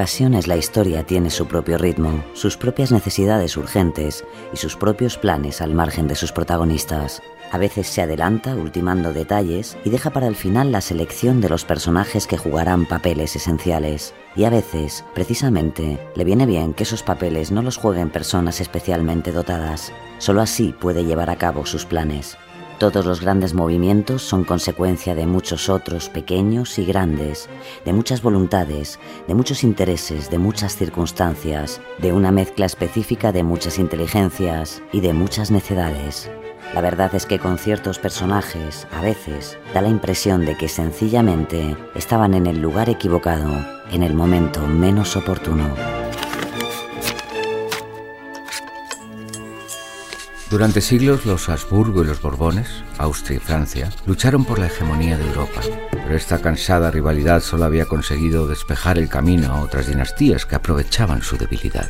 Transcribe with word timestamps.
Ocasiones 0.00 0.46
la 0.46 0.56
historia 0.56 1.04
tiene 1.04 1.28
su 1.28 1.46
propio 1.46 1.76
ritmo, 1.76 2.24
sus 2.32 2.56
propias 2.56 2.90
necesidades 2.90 3.58
urgentes 3.58 4.24
y 4.50 4.56
sus 4.56 4.74
propios 4.74 5.18
planes 5.18 5.60
al 5.60 5.74
margen 5.74 6.08
de 6.08 6.14
sus 6.14 6.32
protagonistas. 6.32 7.20
A 7.52 7.58
veces 7.58 7.86
se 7.86 8.00
adelanta 8.00 8.54
ultimando 8.54 9.12
detalles 9.12 9.76
y 9.84 9.90
deja 9.90 10.08
para 10.08 10.26
el 10.26 10.36
final 10.36 10.72
la 10.72 10.80
selección 10.80 11.42
de 11.42 11.50
los 11.50 11.66
personajes 11.66 12.26
que 12.26 12.38
jugarán 12.38 12.86
papeles 12.86 13.36
esenciales. 13.36 14.14
Y 14.36 14.44
a 14.44 14.50
veces, 14.50 15.04
precisamente, 15.14 15.98
le 16.16 16.24
viene 16.24 16.46
bien 16.46 16.72
que 16.72 16.84
esos 16.84 17.02
papeles 17.02 17.52
no 17.52 17.60
los 17.60 17.76
jueguen 17.76 18.08
personas 18.08 18.62
especialmente 18.62 19.32
dotadas. 19.32 19.92
Solo 20.16 20.40
así 20.40 20.74
puede 20.80 21.04
llevar 21.04 21.28
a 21.28 21.36
cabo 21.36 21.66
sus 21.66 21.84
planes. 21.84 22.38
Todos 22.80 23.04
los 23.04 23.20
grandes 23.20 23.52
movimientos 23.52 24.22
son 24.22 24.42
consecuencia 24.42 25.14
de 25.14 25.26
muchos 25.26 25.68
otros 25.68 26.08
pequeños 26.08 26.78
y 26.78 26.86
grandes, 26.86 27.50
de 27.84 27.92
muchas 27.92 28.22
voluntades, 28.22 28.98
de 29.28 29.34
muchos 29.34 29.64
intereses, 29.64 30.30
de 30.30 30.38
muchas 30.38 30.76
circunstancias, 30.76 31.82
de 31.98 32.14
una 32.14 32.32
mezcla 32.32 32.64
específica 32.64 33.32
de 33.32 33.42
muchas 33.42 33.78
inteligencias 33.78 34.82
y 34.94 35.02
de 35.02 35.12
muchas 35.12 35.50
necedades. 35.50 36.30
La 36.72 36.80
verdad 36.80 37.14
es 37.14 37.26
que 37.26 37.38
con 37.38 37.58
ciertos 37.58 37.98
personajes, 37.98 38.86
a 38.92 39.02
veces, 39.02 39.58
da 39.74 39.82
la 39.82 39.90
impresión 39.90 40.46
de 40.46 40.56
que 40.56 40.68
sencillamente 40.68 41.76
estaban 41.94 42.32
en 42.32 42.46
el 42.46 42.62
lugar 42.62 42.88
equivocado, 42.88 43.50
en 43.92 44.02
el 44.02 44.14
momento 44.14 44.66
menos 44.66 45.16
oportuno. 45.16 45.68
Durante 50.50 50.80
siglos 50.80 51.26
los 51.26 51.48
Habsburgo 51.48 52.02
y 52.02 52.06
los 52.08 52.20
Borbones, 52.20 52.66
Austria 52.98 53.36
y 53.36 53.40
Francia, 53.40 53.88
lucharon 54.04 54.44
por 54.44 54.58
la 54.58 54.66
hegemonía 54.66 55.16
de 55.16 55.24
Europa, 55.24 55.60
pero 55.92 56.16
esta 56.16 56.40
cansada 56.40 56.90
rivalidad 56.90 57.40
solo 57.40 57.66
había 57.66 57.86
conseguido 57.86 58.48
despejar 58.48 58.98
el 58.98 59.08
camino 59.08 59.52
a 59.52 59.62
otras 59.62 59.86
dinastías 59.86 60.46
que 60.46 60.56
aprovechaban 60.56 61.22
su 61.22 61.36
debilidad. 61.36 61.88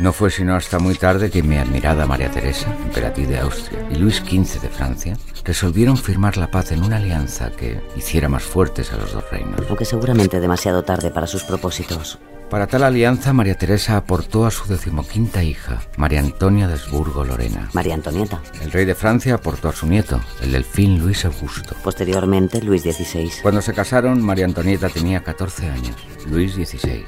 No 0.00 0.12
fue 0.12 0.32
sino 0.32 0.56
hasta 0.56 0.80
muy 0.80 0.96
tarde 0.96 1.30
que 1.30 1.44
mi 1.44 1.56
admirada 1.56 2.04
María 2.04 2.32
Teresa, 2.32 2.66
emperatriz 2.84 3.28
de 3.28 3.38
Austria, 3.38 3.86
y 3.92 3.94
Luis 3.94 4.16
XV 4.16 4.60
de 4.60 4.70
Francia 4.70 5.16
resolvieron 5.44 5.96
firmar 5.96 6.36
la 6.36 6.50
paz 6.50 6.72
en 6.72 6.82
una 6.82 6.96
alianza 6.96 7.52
que 7.52 7.80
hiciera 7.96 8.28
más 8.28 8.42
fuertes 8.42 8.92
a 8.92 8.96
los 8.96 9.12
dos 9.12 9.24
reinos. 9.30 9.60
Aunque 9.68 9.84
seguramente 9.84 10.40
demasiado 10.40 10.82
tarde 10.82 11.12
para 11.12 11.28
sus 11.28 11.44
propósitos. 11.44 12.18
Para 12.50 12.66
tal 12.66 12.82
alianza, 12.82 13.34
María 13.34 13.56
Teresa 13.56 13.98
aportó 13.98 14.46
a 14.46 14.50
su 14.50 14.66
decimoquinta 14.66 15.42
hija, 15.42 15.82
María 15.98 16.20
Antonia 16.20 16.66
de 16.66 16.74
Habsburgo-Lorena. 16.74 17.68
María 17.74 17.92
Antonieta. 17.92 18.40
El 18.62 18.72
rey 18.72 18.86
de 18.86 18.94
Francia 18.94 19.34
aportó 19.34 19.68
a 19.68 19.74
su 19.74 19.86
nieto, 19.86 20.18
el 20.42 20.52
delfín 20.52 20.98
Luis 20.98 21.26
Augusto. 21.26 21.76
Posteriormente, 21.84 22.62
Luis 22.62 22.82
XVI. 22.82 23.30
Cuando 23.42 23.60
se 23.60 23.74
casaron, 23.74 24.22
María 24.22 24.46
Antonieta 24.46 24.88
tenía 24.88 25.22
14 25.22 25.68
años, 25.68 25.96
Luis 26.30 26.54
XVI. 26.54 27.04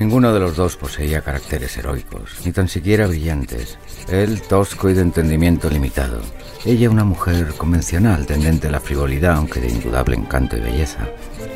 Ninguno 0.00 0.32
de 0.32 0.40
los 0.40 0.56
dos 0.56 0.76
poseía 0.76 1.22
caracteres 1.22 1.76
heroicos, 1.76 2.40
ni 2.44 2.52
tan 2.52 2.68
siquiera 2.68 3.06
brillantes. 3.06 3.78
Él 4.08 4.42
tosco 4.42 4.90
y 4.90 4.94
de 4.94 5.02
entendimiento 5.02 5.70
limitado. 5.70 6.20
Ella 6.64 6.90
una 6.90 7.04
mujer 7.04 7.54
convencional, 7.56 8.26
tendente 8.26 8.68
a 8.68 8.70
la 8.70 8.80
frivolidad, 8.80 9.36
aunque 9.36 9.60
de 9.60 9.68
indudable 9.68 10.16
encanto 10.16 10.56
y 10.56 10.60
belleza. 10.60 11.06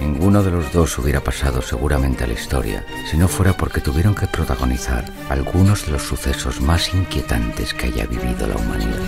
Ninguno 0.01 0.43
de 0.43 0.53
los 0.53 0.73
dos 0.73 0.97
hubiera 0.99 1.21
pasado 1.21 1.61
seguramente 1.63 2.25
a 2.25 2.27
la 2.29 2.35
historia 2.35 2.85
si 3.11 3.17
no 3.17 3.27
fuera 3.27 3.53
porque 3.55 3.81
tuvieron 3.81 4.15
que 4.15 4.29
protagonizar 4.29 5.05
algunos 5.29 5.87
de 5.87 5.93
los 5.93 6.03
sucesos 6.03 6.61
más 6.61 6.95
inquietantes 6.95 7.75
que 7.75 7.87
haya 7.87 8.07
vivido 8.07 8.47
la 8.47 8.57
humanidad. 8.57 8.99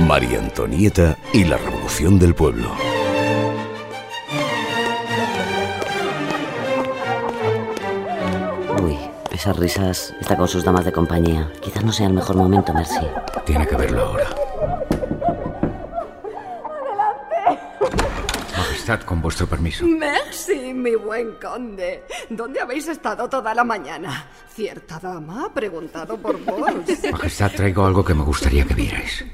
María 0.00 0.38
Antonieta 0.38 1.18
y 1.32 1.44
la 1.44 1.58
Revolución 1.58 2.18
del 2.18 2.34
Pueblo. 2.34 2.95
Está 10.20 10.36
con 10.36 10.48
sus 10.48 10.64
damas 10.64 10.84
de 10.84 10.92
compañía. 10.92 11.48
Quizás 11.60 11.84
no 11.84 11.92
sea 11.92 12.08
el 12.08 12.12
mejor 12.12 12.36
momento, 12.36 12.74
Mercy. 12.74 13.06
Tiene 13.44 13.66
que 13.66 13.76
verlo 13.76 14.02
ahora. 14.02 14.45
Majestad, 18.86 19.04
con 19.04 19.20
vuestro 19.20 19.48
permiso. 19.48 19.84
Merci, 19.84 20.72
mi 20.72 20.94
buen 20.94 21.32
conde. 21.40 22.04
¿Dónde 22.30 22.60
habéis 22.60 22.86
estado 22.86 23.28
toda 23.28 23.52
la 23.52 23.64
mañana? 23.64 24.30
Cierta 24.48 25.00
dama 25.00 25.46
ha 25.46 25.52
preguntado 25.52 26.16
por 26.16 26.38
vos. 26.44 26.70
Majestad, 27.12 27.50
traigo 27.50 27.84
algo 27.84 28.04
que 28.04 28.14
me 28.14 28.22
gustaría 28.22 28.64
que 28.64 28.74
vierais. 28.74 29.24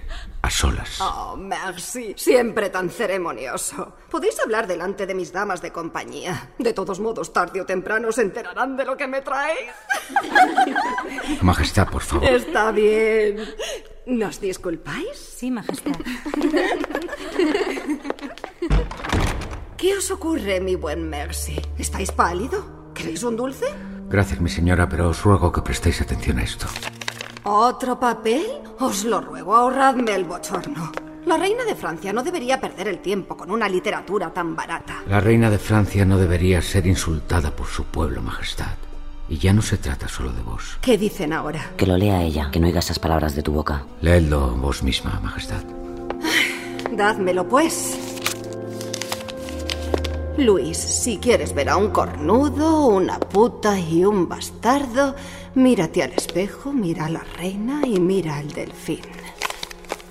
A 0.41 0.49
solas. 0.49 0.99
Oh, 1.03 1.37
merci. 1.37 2.15
Siempre 2.17 2.71
tan 2.71 2.89
ceremonioso. 2.89 3.95
Podéis 4.11 4.41
hablar 4.41 4.67
delante 4.67 5.05
de 5.05 5.15
mis 5.15 5.31
damas 5.31 5.61
de 5.61 5.71
compañía. 5.71 6.53
De 6.59 6.73
todos 6.73 6.99
modos, 6.99 7.31
tarde 7.31 7.61
o 7.61 7.67
temprano 7.67 8.11
se 8.11 8.23
enterarán 8.23 8.75
de 8.75 8.87
lo 8.87 8.97
que 8.97 9.07
me 9.07 9.21
traéis. 9.21 9.71
Majestad, 11.43 11.91
por 11.91 12.03
favor. 12.03 12.27
Está 12.27 12.73
bien. 12.73 13.37
¿Nos 14.07 14.41
disculpáis? 14.41 15.19
Sí, 15.19 15.51
Majestad. 15.51 15.93
¿Qué 19.83 19.97
os 19.97 20.13
ocurre, 20.13 20.61
mi 20.61 20.77
buen 20.77 21.11
Mercy? 21.11 21.61
¿Estáis 21.77 22.13
pálido? 22.13 22.93
¿Queréis 22.95 23.25
un 23.25 23.37
dulce? 23.37 23.67
Gracias, 24.09 24.41
mi 24.41 24.49
señora, 24.49 24.89
pero 24.89 25.09
os 25.09 25.25
ruego 25.25 25.51
que 25.51 25.61
prestéis 25.61 26.01
atención 26.01 26.39
a 26.39 26.45
esto. 26.45 26.69
¿Otro 27.43 27.99
papel? 27.99 28.47
Os 28.79 29.05
lo 29.05 29.21
ruego, 29.21 29.57
ahorradme 29.57 30.15
el 30.15 30.23
bochorno. 30.23 30.93
La 31.27 31.37
reina 31.37 31.65
de 31.65 31.75
Francia 31.75 32.13
no 32.13 32.23
debería 32.23 32.61
perder 32.61 32.87
el 32.87 33.01
tiempo 33.01 33.37
con 33.37 33.51
una 33.51 33.69
literatura 33.69 34.33
tan 34.33 34.55
barata. 34.55 35.03
La 35.09 35.19
reina 35.19 35.51
de 35.51 35.59
Francia 35.59 36.05
no 36.05 36.17
debería 36.17 36.63
ser 36.63 36.87
insultada 36.87 37.51
por 37.51 37.67
su 37.67 37.83
pueblo, 37.87 38.23
Majestad. 38.23 38.77
Y 39.29 39.39
ya 39.39 39.53
no 39.53 39.63
se 39.63 39.79
trata 39.79 40.07
solo 40.07 40.33
de 40.33 40.43
vos. 40.43 40.79
¿Qué 40.81 40.97
dicen 40.97 41.33
ahora? 41.33 41.73
Que 41.77 41.89
lo 41.89 41.97
lea 41.97 42.23
ella, 42.23 42.53
que 42.53 42.61
no 42.61 42.69
oiga 42.69 42.79
esas 42.79 43.01
palabras 43.01 43.35
de 43.35 43.43
tu 43.43 43.51
boca. 43.51 43.85
Leedlo 44.01 44.55
vos 44.55 44.85
misma, 44.85 45.19
Majestad. 45.21 45.65
Dádmelo, 46.93 47.49
pues. 47.49 47.99
Luis, 50.39 50.79
si 50.79 51.19
quieres 51.19 51.55
ver 51.55 51.69
a 51.69 51.77
un 51.77 51.91
cornudo, 51.91 52.87
una 52.87 53.21
puta 53.21 53.79
y 53.79 54.05
un 54.05 54.29
bastardo, 54.29 55.15
mírate 55.55 56.03
al 56.03 56.13
espejo, 56.13 56.73
mira 56.73 57.07
a 57.07 57.11
la 57.11 57.23
reina 57.37 57.83
y 57.87 58.01
mira 58.01 58.39
al 58.39 58.49
delfín. 58.49 59.01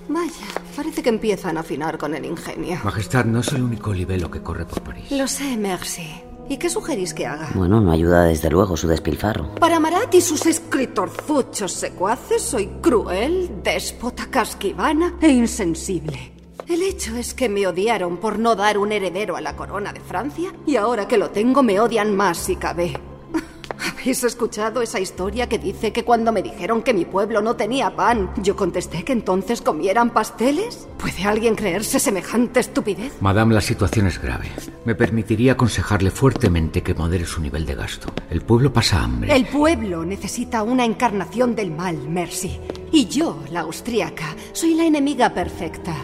Vaya, 0.08 0.46
parece 0.76 1.02
que 1.02 1.10
empiezan 1.10 1.58
a 1.58 1.62
afinar 1.62 1.98
con 1.98 2.14
el 2.14 2.26
ingenio. 2.26 2.80
Majestad, 2.84 3.26
no 3.26 3.40
es 3.40 3.48
el 3.54 3.64
único 3.64 3.94
libelo 3.94 4.30
que 4.30 4.44
corre 4.44 4.66
por 4.66 4.82
París. 4.84 5.12
Lo 5.12 5.28
sé, 5.28 5.58
merci. 5.58 6.08
¿Y 6.50 6.58
qué 6.58 6.70
sugerís 6.70 7.14
que 7.14 7.26
haga? 7.26 7.50
Bueno, 7.56 7.82
no 7.82 7.92
ayuda 7.92 8.26
desde 8.26 8.50
luego 8.50 8.78
su 8.78 8.88
despilfarro. 8.88 9.56
Para 9.56 9.80
Marat 9.80 10.14
y 10.14 10.22
sus 10.22 10.46
escritorzuchos 10.46 11.72
secuaces 11.72 12.42
soy 12.42 12.68
cruel, 12.82 13.64
déspota, 13.64 14.28
casquivana 14.30 15.16
e 15.22 15.30
insensible. 15.30 16.41
El 16.68 16.84
hecho 16.84 17.16
es 17.16 17.34
que 17.34 17.50
me 17.50 17.68
odiaron 17.68 18.18
por 18.18 18.40
no 18.40 18.56
dar 18.56 18.78
un 18.78 18.92
heredero 18.92 19.36
a 19.36 19.42
la 19.42 19.56
corona 19.56 19.92
de 19.94 20.00
Francia 20.00 20.54
y 20.66 20.76
ahora 20.76 21.08
que 21.08 21.18
lo 21.18 21.30
tengo 21.32 21.64
me 21.64 21.80
odian 21.80 22.16
más 22.16 22.38
si 22.38 22.56
cabe. 22.56 22.94
¿Habéis 23.92 24.24
escuchado 24.24 24.82
esa 24.82 25.00
historia 25.00 25.50
que 25.50 25.58
dice 25.58 25.92
que 25.92 26.06
cuando 26.06 26.32
me 26.32 26.42
dijeron 26.42 26.84
que 26.84 26.94
mi 26.94 27.06
pueblo 27.06 27.42
no 27.42 27.56
tenía 27.56 27.96
pan, 27.96 28.32
yo 28.38 28.56
contesté 28.56 29.04
que 29.04 29.12
entonces 29.12 29.62
comieran 29.62 30.12
pasteles? 30.12 30.88
¿Puede 30.98 31.24
alguien 31.24 31.56
creerse 31.56 32.00
semejante 32.00 32.60
estupidez? 32.60 33.14
Madame, 33.22 33.56
la 33.56 33.62
situación 33.62 34.08
es 34.08 34.22
grave. 34.22 34.50
Me 34.86 34.96
permitiría 34.96 35.54
aconsejarle 35.54 36.12
fuertemente 36.12 36.84
que 36.84 36.94
modere 36.94 37.26
su 37.26 37.42
nivel 37.42 37.66
de 37.66 37.76
gasto. 37.76 38.14
El 38.30 38.42
pueblo 38.42 38.72
pasa 38.72 39.04
hambre. 39.04 39.36
El 39.36 39.46
pueblo 39.46 40.06
necesita 40.06 40.64
una 40.64 40.86
encarnación 40.86 41.56
del 41.56 41.72
mal, 41.72 41.98
Mercy. 42.08 42.60
Y 42.92 43.08
yo, 43.08 43.44
la 43.52 43.62
austríaca, 43.62 44.36
soy 44.54 44.76
la 44.76 44.86
enemiga 44.86 45.34
perfecta. 45.34 45.96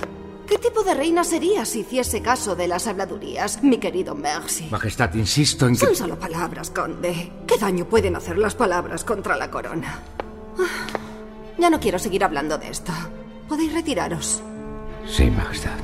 ¿Qué 0.47 0.57
tipo 0.57 0.81
de 0.83 0.93
reina 0.93 1.25
sería 1.25 1.65
si 1.65 1.81
hiciese 1.81 2.21
caso 2.21 2.55
de 2.55 2.69
las 2.69 2.87
habladurías, 2.87 3.61
mi 3.63 3.77
querido 3.77 4.15
Mercy? 4.15 4.67
Majestad, 4.71 5.13
insisto 5.15 5.67
en 5.67 5.73
que... 5.73 5.85
Son 5.85 5.95
solo 5.95 6.17
palabras, 6.17 6.69
conde. 6.69 7.33
¿Qué 7.45 7.57
daño 7.57 7.85
pueden 7.85 8.15
hacer 8.15 8.37
las 8.37 8.55
palabras 8.55 9.03
contra 9.03 9.35
la 9.35 9.51
corona? 9.51 10.01
Ah, 10.57 10.87
ya 11.57 11.69
no 11.69 11.81
quiero 11.81 11.99
seguir 11.99 12.23
hablando 12.23 12.57
de 12.57 12.69
esto. 12.69 12.93
Podéis 13.49 13.73
retiraros. 13.73 14.41
Sí, 15.05 15.29
Majestad. 15.29 15.77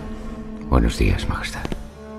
Buenos 0.69 0.98
días, 0.98 1.27
Majestad. 1.27 1.63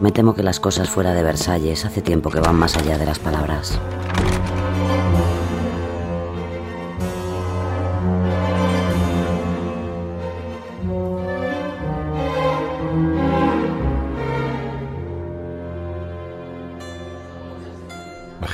Me 0.01 0.13
temo 0.13 0.35
que 0.35 0.43
las 0.43 0.61
cosas 0.61 0.91
fuera 0.91 1.15
de 1.15 1.23
Versalles 1.23 1.87
hace 1.87 2.03
tiempo 2.03 2.31
que 2.31 2.41
van 2.41 2.57
más 2.57 2.77
allá 2.77 2.99
de 2.99 3.07
las 3.07 3.19
palabras. 3.19 3.81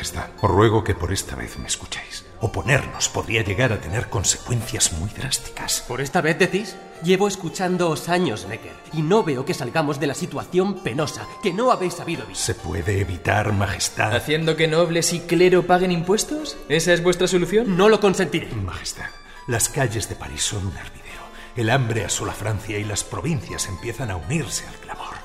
Majestad, 0.00 0.30
os 0.40 0.50
ruego 0.50 0.82
que 0.82 0.94
por 0.94 1.12
esta 1.12 1.36
vez 1.36 1.58
me 1.58 1.66
escuchéis. 1.66 2.24
Oponernos 2.40 3.10
podría 3.10 3.42
llegar 3.42 3.70
a 3.70 3.82
tener 3.82 4.08
consecuencias 4.08 4.94
muy 4.94 5.10
drásticas. 5.10 5.84
¿Por 5.86 6.00
esta 6.00 6.22
vez 6.22 6.38
decís? 6.38 6.74
Llevo 7.02 7.28
escuchándoos 7.28 8.08
años, 8.08 8.46
Necker, 8.48 8.72
y 8.94 9.02
no 9.02 9.22
veo 9.22 9.44
que 9.44 9.52
salgamos 9.52 10.00
de 10.00 10.06
la 10.06 10.14
situación 10.14 10.82
penosa 10.82 11.28
que 11.42 11.52
no 11.52 11.70
habéis 11.70 11.92
sabido 11.92 12.22
vivir. 12.22 12.36
¿Se 12.38 12.54
puede 12.54 12.98
evitar, 13.02 13.52
Majestad? 13.52 14.16
¿Haciendo 14.16 14.56
que 14.56 14.68
nobles 14.68 15.12
y 15.12 15.20
clero 15.20 15.66
paguen 15.66 15.92
impuestos? 15.92 16.56
¿Esa 16.70 16.94
es 16.94 17.02
vuestra 17.02 17.28
solución? 17.28 17.76
No 17.76 17.90
lo 17.90 18.00
consentiré. 18.00 18.48
Majestad, 18.54 19.10
las 19.48 19.68
calles 19.68 20.08
de 20.08 20.14
París 20.14 20.42
son 20.42 20.66
un 20.66 20.76
hervidero. 20.78 21.20
El 21.56 21.68
hambre 21.68 22.06
asola 22.06 22.32
Francia 22.32 22.78
y 22.78 22.84
las 22.84 23.04
provincias 23.04 23.66
empiezan 23.68 24.10
a 24.10 24.16
unirse 24.16 24.66
al 24.66 24.76
clamor. 24.76 25.19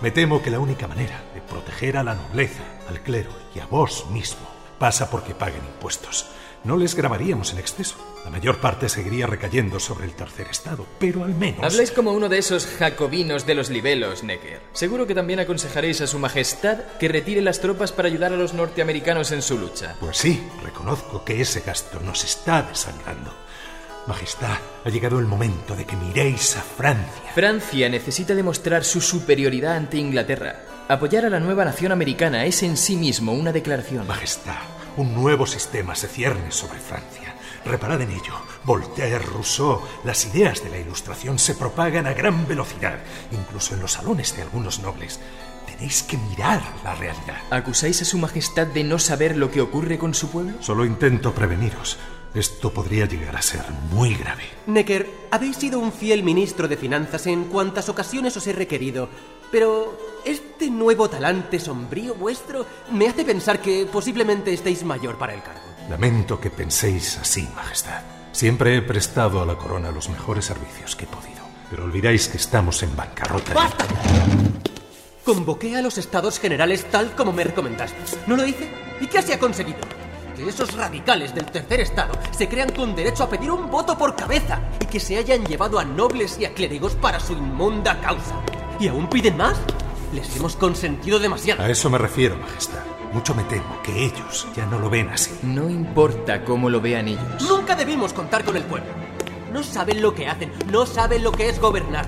Me 0.00 0.12
temo 0.12 0.40
que 0.42 0.50
la 0.50 0.60
única 0.60 0.86
manera 0.86 1.24
de 1.34 1.40
proteger 1.40 1.96
a 1.96 2.04
la 2.04 2.14
nobleza, 2.14 2.62
al 2.88 3.00
clero 3.02 3.30
y 3.52 3.58
a 3.58 3.66
vos 3.66 4.06
mismo 4.10 4.46
pasa 4.78 5.10
porque 5.10 5.34
paguen 5.34 5.64
impuestos. 5.74 6.26
No 6.62 6.76
les 6.76 6.94
grabaríamos 6.94 7.52
en 7.52 7.58
exceso. 7.58 7.96
La 8.24 8.30
mayor 8.30 8.58
parte 8.58 8.88
seguiría 8.88 9.26
recayendo 9.26 9.80
sobre 9.80 10.06
el 10.06 10.12
tercer 10.12 10.46
estado, 10.48 10.86
pero 11.00 11.24
al 11.24 11.34
menos... 11.34 11.64
Habláis 11.64 11.90
como 11.90 12.12
uno 12.12 12.28
de 12.28 12.38
esos 12.38 12.66
jacobinos 12.66 13.44
de 13.44 13.54
los 13.54 13.70
libelos, 13.70 14.22
Necker. 14.22 14.60
Seguro 14.72 15.06
que 15.06 15.14
también 15.14 15.40
aconsejaréis 15.40 16.00
a 16.00 16.06
su 16.06 16.18
majestad 16.18 16.78
que 17.00 17.08
retire 17.08 17.40
las 17.40 17.60
tropas 17.60 17.90
para 17.90 18.08
ayudar 18.08 18.32
a 18.32 18.36
los 18.36 18.54
norteamericanos 18.54 19.32
en 19.32 19.42
su 19.42 19.58
lucha. 19.58 19.96
Pues 19.98 20.16
sí, 20.16 20.46
reconozco 20.62 21.24
que 21.24 21.40
ese 21.40 21.60
gasto 21.60 21.98
nos 22.00 22.22
está 22.22 22.62
desangrando. 22.62 23.32
Majestad, 24.08 24.56
ha 24.86 24.88
llegado 24.88 25.18
el 25.18 25.26
momento 25.26 25.76
de 25.76 25.84
que 25.84 25.94
miréis 25.94 26.56
a 26.56 26.62
Francia. 26.62 27.30
Francia 27.34 27.90
necesita 27.90 28.34
demostrar 28.34 28.82
su 28.82 29.02
superioridad 29.02 29.76
ante 29.76 29.98
Inglaterra. 29.98 30.64
Apoyar 30.88 31.26
a 31.26 31.28
la 31.28 31.40
nueva 31.40 31.66
nación 31.66 31.92
americana 31.92 32.46
es 32.46 32.62
en 32.62 32.78
sí 32.78 32.96
mismo 32.96 33.34
una 33.34 33.52
declaración. 33.52 34.06
Majestad, 34.06 34.56
un 34.96 35.12
nuevo 35.12 35.46
sistema 35.46 35.94
se 35.94 36.08
cierne 36.08 36.50
sobre 36.50 36.78
Francia. 36.78 37.34
Reparad 37.66 38.00
en 38.00 38.12
ello. 38.12 38.32
Voltaire, 38.64 39.18
Rousseau, 39.18 39.82
las 40.04 40.24
ideas 40.24 40.64
de 40.64 40.70
la 40.70 40.78
Ilustración 40.78 41.38
se 41.38 41.54
propagan 41.54 42.06
a 42.06 42.14
gran 42.14 42.48
velocidad, 42.48 43.00
incluso 43.30 43.74
en 43.74 43.82
los 43.82 43.92
salones 43.92 44.34
de 44.34 44.40
algunos 44.40 44.80
nobles. 44.80 45.20
Tenéis 45.66 46.02
que 46.02 46.16
mirar 46.16 46.62
la 46.82 46.94
realidad. 46.94 47.36
¿Acusáis 47.50 48.00
a 48.00 48.06
su 48.06 48.16
majestad 48.16 48.68
de 48.68 48.84
no 48.84 48.98
saber 48.98 49.36
lo 49.36 49.50
que 49.50 49.60
ocurre 49.60 49.98
con 49.98 50.14
su 50.14 50.30
pueblo? 50.30 50.54
Solo 50.62 50.86
intento 50.86 51.34
preveniros. 51.34 51.98
Esto 52.34 52.72
podría 52.72 53.06
llegar 53.06 53.36
a 53.36 53.42
ser 53.42 53.62
muy 53.90 54.14
grave. 54.14 54.44
Necker, 54.66 55.08
habéis 55.30 55.56
sido 55.56 55.78
un 55.78 55.92
fiel 55.92 56.22
ministro 56.22 56.68
de 56.68 56.76
finanzas 56.76 57.26
en 57.26 57.44
cuantas 57.44 57.88
ocasiones 57.88 58.36
os 58.36 58.46
he 58.46 58.52
requerido, 58.52 59.08
pero 59.50 59.98
este 60.24 60.70
nuevo 60.70 61.08
talante 61.08 61.58
sombrío 61.58 62.14
vuestro 62.14 62.66
me 62.92 63.08
hace 63.08 63.24
pensar 63.24 63.60
que 63.60 63.86
posiblemente 63.90 64.52
estéis 64.52 64.84
mayor 64.84 65.16
para 65.16 65.34
el 65.34 65.42
cargo. 65.42 65.60
Lamento 65.88 66.38
que 66.38 66.50
penséis 66.50 67.16
así, 67.18 67.48
Majestad. 67.54 68.02
Siempre 68.32 68.76
he 68.76 68.82
prestado 68.82 69.40
a 69.40 69.46
la 69.46 69.56
corona 69.56 69.90
los 69.90 70.10
mejores 70.10 70.44
servicios 70.44 70.94
que 70.94 71.04
he 71.04 71.08
podido, 71.08 71.40
pero 71.70 71.84
olvidáis 71.84 72.28
que 72.28 72.36
estamos 72.36 72.82
en 72.82 72.94
bancarrota. 72.94 73.54
¡Basta! 73.54 73.86
Convoqué 75.24 75.76
a 75.76 75.82
los 75.82 75.98
estados 75.98 76.38
generales 76.38 76.84
tal 76.90 77.12
como 77.12 77.32
me 77.32 77.44
recomendaste. 77.44 77.98
¿No 78.26 78.36
lo 78.36 78.46
hice? 78.46 78.70
¿Y 79.00 79.06
qué 79.06 79.22
se 79.22 79.34
ha 79.34 79.38
conseguido? 79.38 79.78
Que 80.38 80.48
esos 80.48 80.72
radicales 80.74 81.34
del 81.34 81.46
tercer 81.46 81.80
estado 81.80 82.16
se 82.30 82.48
crean 82.48 82.70
con 82.70 82.94
derecho 82.94 83.24
a 83.24 83.28
pedir 83.28 83.50
un 83.50 83.68
voto 83.72 83.98
por 83.98 84.14
cabeza 84.14 84.60
y 84.80 84.86
que 84.86 85.00
se 85.00 85.16
hayan 85.16 85.44
llevado 85.44 85.80
a 85.80 85.84
nobles 85.84 86.38
y 86.38 86.44
a 86.44 86.54
clérigos 86.54 86.94
para 86.94 87.18
su 87.18 87.32
inmunda 87.32 88.00
causa. 88.00 88.36
¿Y 88.78 88.86
aún 88.86 89.08
piden 89.08 89.36
más? 89.36 89.58
Les 90.12 90.36
hemos 90.36 90.54
consentido 90.54 91.18
demasiado. 91.18 91.60
A 91.60 91.68
eso 91.68 91.90
me 91.90 91.98
refiero, 91.98 92.36
Majestad. 92.36 92.78
Mucho 93.12 93.34
me 93.34 93.42
temo 93.44 93.82
que 93.82 94.04
ellos 94.04 94.46
ya 94.54 94.64
no 94.66 94.78
lo 94.78 94.88
ven 94.88 95.08
así. 95.08 95.32
No 95.42 95.68
importa 95.68 96.44
cómo 96.44 96.70
lo 96.70 96.80
vean 96.80 97.08
ellos. 97.08 97.42
Nunca 97.48 97.74
debimos 97.74 98.12
contar 98.12 98.44
con 98.44 98.56
el 98.56 98.62
pueblo. 98.62 98.90
No 99.52 99.64
saben 99.64 100.00
lo 100.00 100.14
que 100.14 100.28
hacen, 100.28 100.52
no 100.70 100.86
saben 100.86 101.24
lo 101.24 101.32
que 101.32 101.48
es 101.48 101.60
gobernar. 101.60 102.06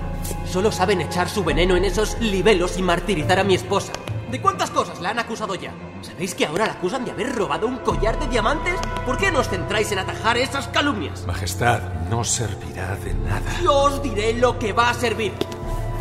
Solo 0.49 0.71
saben 0.71 1.01
echar 1.01 1.27
su 1.27 1.43
veneno 1.43 1.75
en 1.75 1.83
esos 1.83 2.17
libelos 2.21 2.77
y 2.77 2.81
martirizar 2.81 3.39
a 3.39 3.43
mi 3.43 3.55
esposa. 3.55 3.91
¿De 4.31 4.39
cuántas 4.39 4.69
cosas 4.71 5.01
la 5.01 5.09
han 5.09 5.19
acusado 5.19 5.55
ya? 5.55 5.73
¿Sabéis 6.01 6.33
que 6.33 6.45
ahora 6.45 6.65
la 6.65 6.71
acusan 6.73 7.03
de 7.03 7.11
haber 7.11 7.35
robado 7.35 7.67
un 7.67 7.79
collar 7.79 8.17
de 8.17 8.27
diamantes? 8.27 8.75
¿Por 9.05 9.17
qué 9.17 9.29
no 9.29 9.39
os 9.39 9.49
centráis 9.49 9.91
en 9.91 9.99
atajar 9.99 10.37
esas 10.37 10.69
calumnias? 10.69 11.27
Majestad, 11.27 11.81
no 12.09 12.23
servirá 12.23 12.95
de 12.95 13.13
nada. 13.13 13.59
Yo 13.61 13.73
os 13.73 14.01
diré 14.01 14.31
lo 14.33 14.57
que 14.57 14.71
va 14.71 14.89
a 14.89 14.93
servir. 14.93 15.33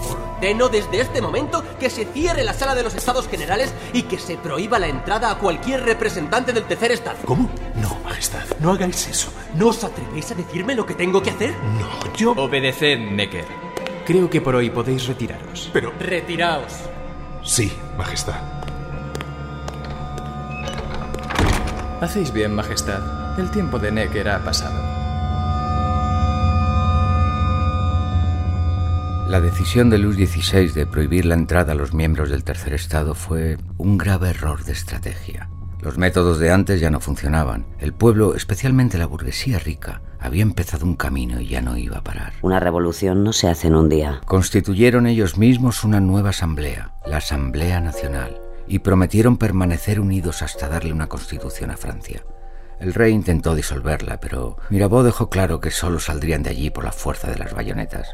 Ordeno 0.09 0.69
desde 0.69 1.00
este 1.00 1.21
momento 1.21 1.65
que 1.81 1.91
se 1.91 2.05
cierre 2.05 2.44
la 2.44 2.55
sala 2.55 2.77
de 2.77 2.85
los 2.85 2.94
estados 2.94 3.27
generales 3.27 3.75
y 3.93 4.03
que 4.03 4.19
se 4.19 4.37
prohíba 4.37 4.79
la 4.79 4.87
entrada 4.87 5.33
a 5.33 5.38
cualquier 5.38 5.83
representante 5.83 6.53
del 6.53 6.65
tercer 6.65 6.93
estado. 6.93 7.19
¿Cómo? 7.25 7.50
No, 7.83 7.99
Majestad, 8.05 8.44
no 8.61 8.71
hagáis 8.71 9.09
eso. 9.09 9.33
¿No 9.56 9.69
os 9.69 9.83
atrevéis 9.83 10.31
a 10.31 10.37
decirme 10.37 10.76
lo 10.76 10.87
que 10.87 10.94
tengo 10.94 11.21
que 11.21 11.31
hacer? 11.31 11.53
No, 11.81 12.15
yo... 12.15 12.31
Obedeced, 12.33 12.97
Necker. 13.11 13.44
Creo 14.06 14.31
que 14.31 14.41
por 14.41 14.55
hoy 14.55 14.71
podéis 14.71 15.09
retiraros. 15.09 15.69
Pero... 15.73 15.93
Retiraos. 15.99 16.73
Sí, 17.43 17.73
Majestad. 17.97 18.41
Hacéis 22.01 22.33
bien, 22.33 22.55
Majestad. 22.55 23.39
El 23.39 23.51
tiempo 23.51 23.79
de 23.79 23.93
Necker 23.93 24.29
ha 24.29 24.45
pasado. 24.45 24.91
La 29.29 29.41
decisión 29.41 29.91
de 29.91 29.99
Luis 29.99 30.17
XVI 30.17 30.73
de 30.73 30.87
prohibir 30.87 31.25
la 31.25 31.35
entrada 31.35 31.73
a 31.73 31.77
los 31.77 31.95
miembros 31.95 32.31
del 32.31 32.43
tercer 32.43 32.73
estado 32.73 33.15
fue 33.15 33.59
un 33.79 33.97
grave 33.97 34.31
error 34.31 34.65
de 34.65 34.73
estrategia. 34.73 35.49
Los 35.82 35.97
métodos 35.97 36.38
de 36.38 36.50
antes 36.50 36.81
ya 36.81 36.90
no 36.90 37.00
funcionaban. 37.00 37.66
El 37.78 37.95
pueblo, 37.95 38.35
especialmente 38.35 38.99
la 38.99 39.07
burguesía 39.07 39.59
rica, 39.59 40.02
había 40.19 40.43
empezado 40.43 40.85
un 40.85 40.97
camino 40.97 41.40
y 41.40 41.49
ya 41.49 41.62
no 41.62 41.76
iba 41.78 41.99
a 41.99 42.05
parar. 42.05 42.35
Una 42.43 42.61
revolución 42.61 43.25
no 43.25 43.33
se 43.33 43.49
hace 43.49 43.69
en 43.69 43.75
un 43.75 43.88
día. 43.88 44.21
Constituyeron 44.26 45.07
ellos 45.07 45.38
mismos 45.38 45.83
una 45.83 46.00
nueva 46.00 46.31
asamblea, 46.31 46.93
la 47.07 47.16
Asamblea 47.16 47.81
Nacional, 47.81 48.40
y 48.69 48.81
prometieron 48.81 49.38
permanecer 49.38 50.00
unidos 50.00 50.43
hasta 50.43 50.69
darle 50.69 50.93
una 50.93 51.09
constitución 51.09 51.71
a 51.71 51.78
Francia. 51.78 52.23
El 52.78 52.95
rey 52.95 53.12
intentó 53.12 53.55
disolverla, 53.55 54.21
pero 54.21 54.57
Mirabeau 54.69 55.02
dejó 55.02 55.28
claro 55.28 55.61
que 55.61 55.71
solo 55.71 55.99
saldrían 55.99 56.43
de 56.43 56.50
allí 56.50 56.71
por 56.71 56.85
la 56.85 56.93
fuerza 56.93 57.31
de 57.31 57.38
las 57.38 57.55
bayonetas. 57.55 58.09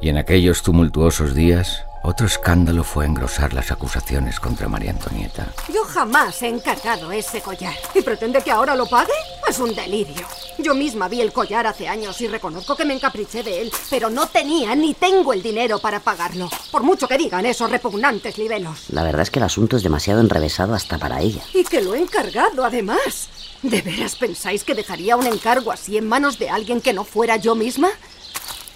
Y 0.00 0.10
en 0.10 0.16
aquellos 0.16 0.62
tumultuosos 0.62 1.34
días, 1.34 1.84
otro 2.02 2.26
escándalo 2.26 2.84
fue 2.84 3.06
engrosar 3.06 3.52
las 3.52 3.70
acusaciones 3.70 4.40
contra 4.40 4.68
María 4.68 4.90
Antonieta. 4.90 5.52
Yo 5.72 5.84
jamás 5.84 6.42
he 6.42 6.48
encargado 6.48 7.12
ese 7.12 7.40
collar. 7.40 7.74
¿Y 7.94 8.02
pretende 8.02 8.42
que 8.42 8.50
ahora 8.50 8.74
lo 8.74 8.86
pague? 8.86 9.12
Es 9.48 9.58
un 9.58 9.74
delirio. 9.74 10.26
Yo 10.58 10.74
misma 10.74 11.08
vi 11.08 11.20
el 11.20 11.32
collar 11.32 11.66
hace 11.66 11.88
años 11.88 12.20
y 12.20 12.26
reconozco 12.26 12.76
que 12.76 12.84
me 12.84 12.94
encapriché 12.94 13.42
de 13.42 13.62
él, 13.62 13.72
pero 13.90 14.10
no 14.10 14.26
tenía 14.26 14.74
ni 14.74 14.94
tengo 14.94 15.32
el 15.32 15.42
dinero 15.42 15.78
para 15.78 16.00
pagarlo. 16.00 16.48
Por 16.72 16.82
mucho 16.82 17.06
que 17.06 17.18
digan 17.18 17.46
esos 17.46 17.70
repugnantes 17.70 18.38
libelos. 18.38 18.90
La 18.90 19.02
verdad 19.04 19.22
es 19.22 19.30
que 19.30 19.38
el 19.38 19.44
asunto 19.44 19.76
es 19.76 19.82
demasiado 19.82 20.20
enrevesado 20.20 20.74
hasta 20.74 20.98
para 20.98 21.20
ella. 21.20 21.42
Y 21.54 21.64
que 21.64 21.80
lo 21.80 21.94
he 21.94 22.00
encargado, 22.00 22.64
además. 22.64 23.28
¿De 23.62 23.82
veras 23.82 24.14
pensáis 24.14 24.64
que 24.64 24.74
dejaría 24.74 25.16
un 25.16 25.26
encargo 25.26 25.72
así 25.72 25.96
en 25.96 26.08
manos 26.08 26.38
de 26.38 26.48
alguien 26.48 26.80
que 26.80 26.92
no 26.92 27.04
fuera 27.04 27.36
yo 27.36 27.54
misma? 27.54 27.88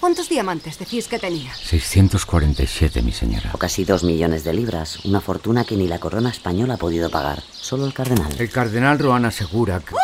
¿Cuántos 0.02 0.28
diamantes 0.28 0.80
decís 0.80 1.06
que 1.06 1.20
tenía? 1.20 1.54
647, 1.54 3.02
mi 3.02 3.12
señora. 3.12 3.52
O 3.54 3.56
casi 3.56 3.84
dos 3.84 4.02
millones 4.02 4.42
de 4.42 4.52
libras, 4.52 5.04
una 5.04 5.20
fortuna 5.20 5.64
que 5.64 5.76
ni 5.76 5.86
la 5.86 6.00
corona 6.00 6.30
española 6.30 6.74
ha 6.74 6.76
podido 6.76 7.08
pagar, 7.08 7.40
solo 7.52 7.86
el 7.86 7.94
cardenal. 7.94 8.34
El 8.36 8.50
cardenal 8.50 8.98
Rohan 8.98 9.26
asegura 9.26 9.78
que... 9.78 9.94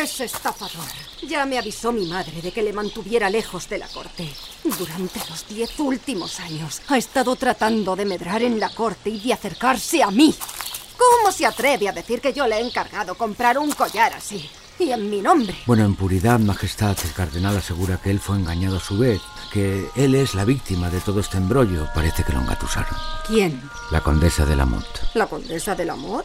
Es 0.00 0.20
estafador. 0.20 0.86
Ya 1.26 1.44
me 1.44 1.58
avisó 1.58 1.90
mi 1.90 2.06
madre 2.06 2.40
de 2.40 2.52
que 2.52 2.62
le 2.62 2.72
mantuviera 2.72 3.28
lejos 3.28 3.68
de 3.68 3.78
la 3.78 3.88
corte. 3.88 4.32
Durante 4.62 5.18
los 5.28 5.44
diez 5.48 5.76
últimos 5.80 6.38
años 6.38 6.80
ha 6.86 6.96
estado 6.96 7.34
tratando 7.34 7.96
de 7.96 8.04
medrar 8.04 8.44
en 8.44 8.60
la 8.60 8.72
corte 8.72 9.10
y 9.10 9.18
de 9.18 9.32
acercarse 9.32 10.04
a 10.04 10.12
mí. 10.12 10.32
¿Cómo 10.96 11.32
se 11.32 11.46
atreve 11.46 11.88
a 11.88 11.92
decir 11.92 12.20
que 12.20 12.32
yo 12.32 12.46
le 12.46 12.58
he 12.58 12.64
encargado 12.64 13.16
comprar 13.16 13.58
un 13.58 13.72
collar 13.72 14.14
así? 14.14 14.48
Y 14.78 14.90
en 14.90 15.10
mi 15.10 15.20
nombre. 15.20 15.54
Bueno, 15.66 15.84
en 15.84 15.94
puridad, 15.94 16.40
Majestad, 16.40 16.96
el 17.04 17.12
cardenal 17.12 17.56
asegura 17.56 17.98
que 17.98 18.10
él 18.10 18.20
fue 18.20 18.36
engañado 18.36 18.78
a 18.78 18.80
su 18.80 18.98
vez, 18.98 19.20
que 19.52 19.88
él 19.94 20.14
es 20.14 20.34
la 20.34 20.44
víctima 20.44 20.90
de 20.90 21.00
todo 21.00 21.20
este 21.20 21.36
embrollo. 21.36 21.88
Parece 21.94 22.24
que 22.24 22.32
lo 22.32 22.40
engatusaron. 22.40 22.96
¿Quién? 23.26 23.62
La 23.90 24.00
condesa 24.00 24.44
de 24.44 24.56
Lamont. 24.56 24.86
¿La 25.14 25.26
condesa 25.26 25.74
del 25.74 25.90
amor? 25.90 26.24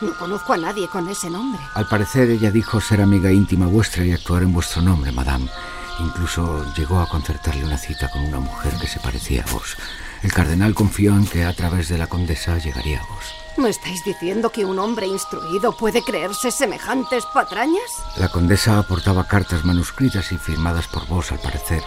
No 0.00 0.16
conozco 0.16 0.52
a 0.52 0.56
nadie 0.56 0.86
con 0.88 1.08
ese 1.08 1.28
nombre. 1.28 1.60
Al 1.74 1.88
parecer, 1.88 2.30
ella 2.30 2.50
dijo 2.52 2.80
ser 2.80 3.00
amiga 3.00 3.32
íntima 3.32 3.66
vuestra 3.66 4.04
y 4.04 4.12
actuar 4.12 4.44
en 4.44 4.52
vuestro 4.52 4.80
nombre, 4.80 5.10
madame. 5.10 5.50
Incluso 5.98 6.64
llegó 6.74 7.00
a 7.00 7.08
concertarle 7.08 7.64
una 7.64 7.78
cita 7.78 8.08
con 8.08 8.22
una 8.22 8.38
mujer 8.38 8.74
que 8.80 8.86
se 8.86 9.00
parecía 9.00 9.42
a 9.42 9.52
vos. 9.52 9.76
El 10.22 10.32
cardenal 10.32 10.74
confió 10.74 11.12
en 11.12 11.26
que 11.26 11.44
a 11.44 11.52
través 11.52 11.88
de 11.88 11.98
la 11.98 12.06
condesa 12.06 12.58
llegaría 12.58 13.00
a 13.00 13.06
vos. 13.06 13.37
¿Me 13.58 13.70
estáis 13.70 14.04
diciendo 14.04 14.50
que 14.50 14.64
un 14.64 14.78
hombre 14.78 15.08
instruido 15.08 15.76
puede 15.76 16.04
creerse 16.04 16.52
semejantes 16.52 17.26
patrañas? 17.26 18.04
La 18.16 18.28
condesa 18.28 18.78
aportaba 18.78 19.26
cartas 19.26 19.64
manuscritas 19.64 20.30
y 20.30 20.38
firmadas 20.38 20.86
por 20.86 21.08
vos, 21.08 21.32
al 21.32 21.40
parecer. 21.40 21.82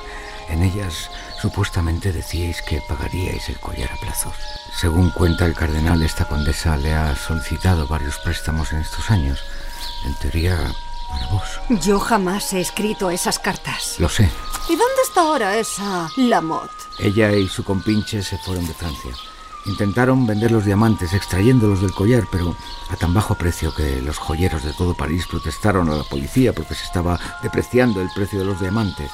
En 0.50 0.64
ellas 0.64 1.10
supuestamente 1.42 2.12
decíais 2.12 2.62
que 2.62 2.84
pagaríais 2.90 3.48
el 3.48 3.58
collar 3.62 3.90
a 3.90 3.96
plazos. 4.02 4.36
Según 4.78 5.12
cuenta 5.12 5.46
el 5.46 5.56
cardenal, 5.56 6.04
esta 6.04 6.26
condesa 6.26 6.76
le 6.76 6.94
ha 6.94 7.16
solicitado 7.16 7.88
varios 7.88 8.18
préstamos 8.18 8.74
en 8.74 8.80
estos 8.80 9.10
años. 9.10 9.40
En 10.06 10.14
teoría, 10.16 10.58
para 11.10 11.28
vos. 11.28 11.62
Yo 11.70 12.02
jamás 12.02 12.52
he 12.52 12.60
escrito 12.60 13.10
esas 13.10 13.40
cartas. 13.40 13.96
Lo 13.98 14.10
sé. 14.10 14.30
¿Y 14.68 14.76
dónde 14.76 15.02
está 15.08 15.22
ahora 15.22 15.56
esa 15.56 16.10
Lamotte? 16.18 16.70
Ella 17.00 17.32
y 17.32 17.48
su 17.48 17.64
compinche 17.64 18.22
se 18.24 18.38
fueron 18.40 18.68
de 18.68 18.74
Francia. 18.74 19.12
Intentaron 19.66 20.26
vender 20.26 20.52
los 20.52 20.66
diamantes 20.66 21.14
extrayéndolos 21.14 21.82
del 21.82 21.92
collar, 21.92 22.24
pero 22.32 22.56
a 22.90 22.96
tan 22.96 23.14
bajo 23.14 23.36
precio 23.36 23.74
que 23.76 24.02
los 24.02 24.18
joyeros 24.18 24.64
de 24.64 24.74
todo 24.74 24.96
París 24.96 25.28
protestaron 25.30 25.90
a 25.90 25.96
la 25.96 26.04
policía 26.04 26.54
porque 26.54 26.74
se 26.74 26.84
estaba 26.84 27.20
depreciando 27.44 28.02
el 28.02 28.10
precio 28.16 28.40
de 28.40 28.46
los 28.46 28.60
diamantes. 28.60 29.12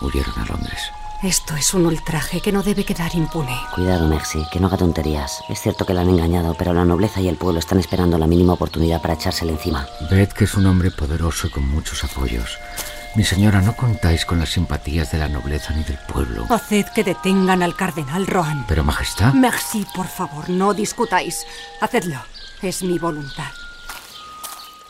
Murieron 0.00 0.38
a 0.38 0.46
Londres. 0.46 0.80
Esto 1.22 1.56
es 1.56 1.72
un 1.72 1.86
ultraje 1.86 2.42
que 2.42 2.52
no 2.52 2.62
debe 2.62 2.84
quedar 2.84 3.14
impune. 3.14 3.56
Cuidado, 3.74 4.08
Merci, 4.08 4.44
que 4.52 4.60
no 4.60 4.66
haga 4.66 4.76
tonterías. 4.76 5.42
Es 5.48 5.60
cierto 5.60 5.86
que 5.86 5.94
la 5.94 6.02
han 6.02 6.10
engañado, 6.10 6.54
pero 6.54 6.74
la 6.74 6.84
nobleza 6.84 7.20
y 7.22 7.28
el 7.28 7.36
pueblo 7.36 7.60
están 7.60 7.78
esperando 7.78 8.18
la 8.18 8.26
mínima 8.26 8.52
oportunidad 8.52 9.00
para 9.00 9.14
echársele 9.14 9.52
encima. 9.52 9.86
Ved 10.10 10.28
que 10.28 10.44
es 10.44 10.54
un 10.54 10.66
hombre 10.66 10.90
poderoso 10.90 11.46
y 11.46 11.50
con 11.50 11.66
muchos 11.66 12.04
apoyos. 12.04 12.58
Mi 13.16 13.22
señora, 13.22 13.60
no 13.60 13.76
contáis 13.76 14.24
con 14.24 14.40
las 14.40 14.50
simpatías 14.50 15.12
de 15.12 15.18
la 15.18 15.28
nobleza 15.28 15.72
ni 15.72 15.84
del 15.84 15.98
pueblo. 15.98 16.46
Haced 16.50 16.86
que 16.94 17.04
detengan 17.04 17.62
al 17.62 17.76
cardenal 17.76 18.26
Rohan. 18.26 18.64
Pero, 18.66 18.82
Majestad. 18.82 19.32
Merci, 19.34 19.86
por 19.94 20.06
favor, 20.06 20.50
no 20.50 20.74
discutáis. 20.74 21.46
Hacedlo. 21.80 22.16
Es 22.60 22.82
mi 22.82 22.98
voluntad. 22.98 23.52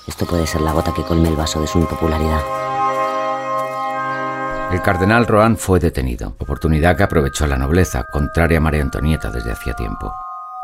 Esto 0.06 0.26
puede 0.26 0.46
ser 0.46 0.62
la 0.62 0.72
gota 0.72 0.94
que 0.94 1.02
colme 1.02 1.28
el 1.28 1.36
vaso 1.36 1.60
de 1.60 1.66
su 1.66 1.78
impopularidad. 1.78 2.42
El 4.72 4.80
cardenal 4.80 5.26
Rohan 5.26 5.56
fue 5.56 5.78
detenido, 5.78 6.34
oportunidad 6.38 6.96
que 6.96 7.02
aprovechó 7.02 7.46
la 7.46 7.58
nobleza, 7.58 8.04
contraria 8.04 8.58
a 8.58 8.60
María 8.60 8.82
Antonieta 8.82 9.30
desde 9.30 9.52
hacía 9.52 9.74
tiempo. 9.74 10.12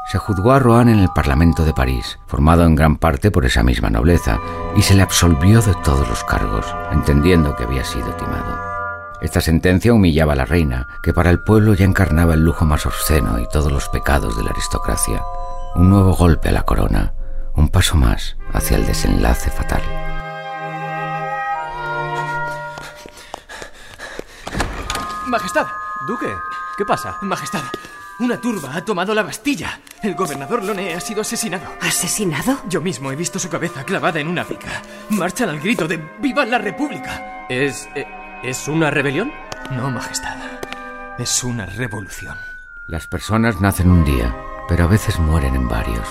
Se 0.07 0.19
juzgó 0.19 0.53
a 0.53 0.59
Rohan 0.59 0.89
en 0.89 0.99
el 0.99 1.09
Parlamento 1.11 1.65
de 1.65 1.73
París, 1.73 2.19
formado 2.27 2.65
en 2.65 2.75
gran 2.75 2.97
parte 2.97 3.31
por 3.31 3.45
esa 3.45 3.63
misma 3.63 3.91
nobleza, 3.91 4.41
y 4.77 4.83
se 4.83 4.95
le 4.95 5.03
absolvió 5.03 5.63
de 5.63 5.75
todos 5.85 6.09
los 6.09 6.25
cargos, 6.25 6.67
entendiendo 6.91 7.55
que 7.55 7.65
había 7.65 7.85
sido 7.85 8.13
timado. 8.15 8.59
Esta 9.21 9.41
sentencia 9.41 9.93
humillaba 9.93 10.33
a 10.33 10.37
la 10.37 10.47
reina, 10.47 10.89
que 11.03 11.13
para 11.13 11.31
el 11.31 11.41
pueblo 11.41 11.75
ya 11.75 11.85
encarnaba 11.85 12.35
el 12.35 12.41
lujo 12.41 12.65
más 12.65 12.87
obsceno 12.87 13.39
y 13.39 13.47
todos 13.49 13.71
los 13.71 13.89
pecados 13.91 14.37
de 14.37 14.43
la 14.43 14.51
aristocracia. 14.51 15.23
Un 15.75 15.91
nuevo 15.91 16.15
golpe 16.15 16.49
a 16.49 16.53
la 16.53 16.63
corona, 16.63 17.13
un 17.55 17.69
paso 17.69 17.97
más 17.97 18.37
hacia 18.53 18.79
el 18.79 18.87
desenlace 18.87 19.51
fatal. 19.51 19.83
Majestad, 25.27 25.67
Duque, 26.09 26.35
¿qué 26.77 26.85
pasa? 26.85 27.17
Majestad, 27.21 27.63
una 28.21 28.41
turba 28.41 28.75
ha 28.77 28.85
tomado 28.85 29.15
la 29.15 29.23
Bastilla. 29.23 29.81
El 30.03 30.15
gobernador 30.15 30.63
Lone 30.65 30.95
ha 30.95 31.01
sido 31.01 31.21
asesinado. 31.23 31.65
¿Asesinado? 31.81 32.59
Yo 32.69 32.81
mismo 32.81 33.11
he 33.13 33.17
visto 33.17 33.39
su 33.39 33.49
cabeza 33.49 33.85
clavada 33.85 34.21
en 34.21 34.29
una 34.29 34.45
pica. 34.45 34.83
Marchan 35.11 35.49
al 35.49 35.61
grito 35.61 35.87
de 35.89 35.99
¡Viva 36.21 36.45
la 36.47 36.59
República! 36.59 37.47
¿Es. 37.49 37.89
eh, 37.95 38.07
¿Es 38.43 38.69
una 38.69 38.91
rebelión? 38.91 39.33
No, 39.71 39.91
Majestad. 39.91 40.37
Es 41.19 41.45
una 41.45 41.67
revolución. 41.67 42.37
Las 42.87 43.07
personas 43.07 43.61
nacen 43.61 43.91
un 43.91 44.05
día, 44.05 44.35
pero 44.69 44.85
a 44.85 44.87
veces 44.87 45.19
mueren 45.19 45.55
en 45.55 45.69
varios. 45.69 46.09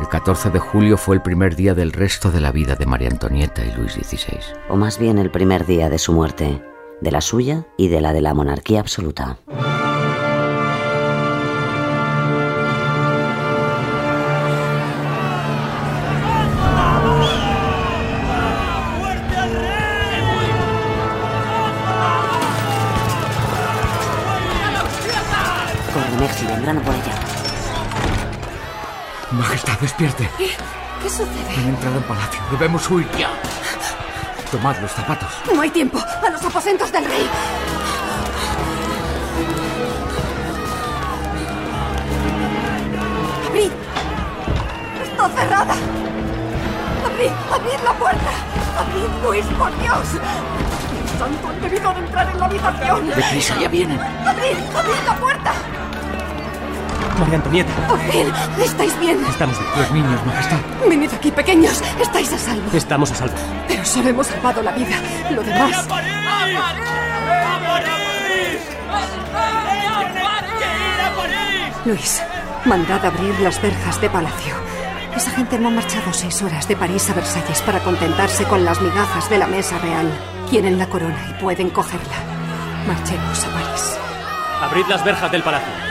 El 0.00 0.08
14 0.08 0.50
de 0.50 0.58
julio 0.58 0.96
fue 0.96 1.16
el 1.16 1.22
primer 1.22 1.56
día 1.56 1.74
del 1.74 1.92
resto 1.92 2.30
de 2.30 2.40
la 2.40 2.52
vida 2.52 2.74
de 2.74 2.86
María 2.86 3.08
Antonieta 3.08 3.64
y 3.64 3.72
Luis 3.72 3.92
XVI. 3.92 4.40
O 4.68 4.76
más 4.76 4.98
bien 4.98 5.18
el 5.18 5.30
primer 5.30 5.66
día 5.66 5.88
de 5.88 5.98
su 5.98 6.12
muerte, 6.12 6.62
de 7.00 7.10
la 7.10 7.20
suya 7.20 7.64
y 7.76 7.88
de 7.88 8.00
la 8.00 8.12
de 8.12 8.22
la 8.22 8.34
monarquía 8.34 8.80
absoluta. 8.80 9.38
Corre, 26.16 26.26
Merci, 26.26 26.46
vendrán 26.46 26.78
a 26.78 26.80
por 26.80 26.94
ella. 26.94 27.14
Majestad, 29.32 29.78
despierte. 29.80 30.28
¿Qué 31.02 31.10
sucede? 31.10 31.28
Han 31.58 31.68
entrado 31.68 31.96
en 31.98 32.02
palacio. 32.04 32.40
Debemos 32.50 32.90
huir 32.90 33.08
ya. 33.18 33.30
Tomad 34.50 34.76
los 34.78 34.90
zapatos. 34.92 35.28
No 35.52 35.60
hay 35.60 35.70
tiempo. 35.70 35.98
A 35.98 36.30
los 36.30 36.42
aposentos 36.44 36.90
del 36.92 37.04
rey. 37.04 37.28
¡Abrid! 43.46 43.70
¡Está 45.02 45.28
cerrada! 45.28 45.74
¡Abrid! 47.04 47.32
¡Abrid 47.52 47.84
la 47.84 47.92
puerta! 47.92 48.30
¡Abrid, 48.78 49.24
Luis, 49.24 49.46
por 49.58 49.78
Dios! 49.80 50.06
¡Santo, 51.18 51.48
han 51.48 51.60
debido 51.62 51.92
de 51.94 52.00
entrar 52.00 52.30
en 52.30 52.38
la 52.38 52.46
habitación! 52.46 53.08
Deprisa, 53.08 53.58
ya 53.58 53.68
vienen. 53.68 54.00
¡Abrid! 54.00 54.56
¡Abrid 54.74 55.06
la 55.06 55.16
puerta! 55.16 55.52
María 57.18 57.36
Antonieta, 57.36 57.72
¡Por 57.88 57.98
fin! 58.10 58.26
¿Estáis 58.62 58.98
bien? 59.00 59.18
estamos 59.28 59.58
bien. 59.58 59.70
Los 59.78 59.90
niños, 59.92 60.26
Majestad. 60.26 60.58
Venid 60.88 61.12
aquí, 61.12 61.30
pequeños. 61.30 61.82
Estáis 62.00 62.32
a 62.32 62.38
salvo. 62.38 62.70
Estamos 62.76 63.10
a 63.12 63.14
salvo. 63.14 63.34
Pero 63.68 63.84
solo 63.84 64.08
hemos 64.10 64.26
salvado 64.26 64.62
la 64.62 64.72
vida. 64.72 64.96
Lo 65.30 65.42
demás... 65.42 65.86
Luis, 71.84 72.20
mandad 72.64 73.04
abrir 73.04 73.38
las 73.40 73.60
verjas 73.62 74.00
de 74.00 74.10
palacio. 74.10 74.54
Esa 75.14 75.30
gente 75.30 75.58
no 75.58 75.68
ha 75.68 75.70
marchado 75.70 76.12
seis 76.12 76.42
horas 76.42 76.66
de 76.68 76.76
París 76.76 77.08
a 77.10 77.14
Versalles 77.14 77.62
para 77.62 77.80
contentarse 77.80 78.44
con 78.44 78.64
las 78.64 78.80
migajas 78.82 79.30
de 79.30 79.38
la 79.38 79.46
mesa 79.46 79.78
real. 79.78 80.10
Quieren 80.50 80.78
la 80.78 80.88
corona 80.88 81.18
y 81.30 81.40
pueden 81.40 81.70
cogerla. 81.70 82.16
Marchemos 82.86 83.44
a 83.44 83.48
París. 83.50 83.98
Abrid 84.62 84.86
las 84.88 85.04
verjas 85.04 85.30
del 85.30 85.42
palacio. 85.42 85.85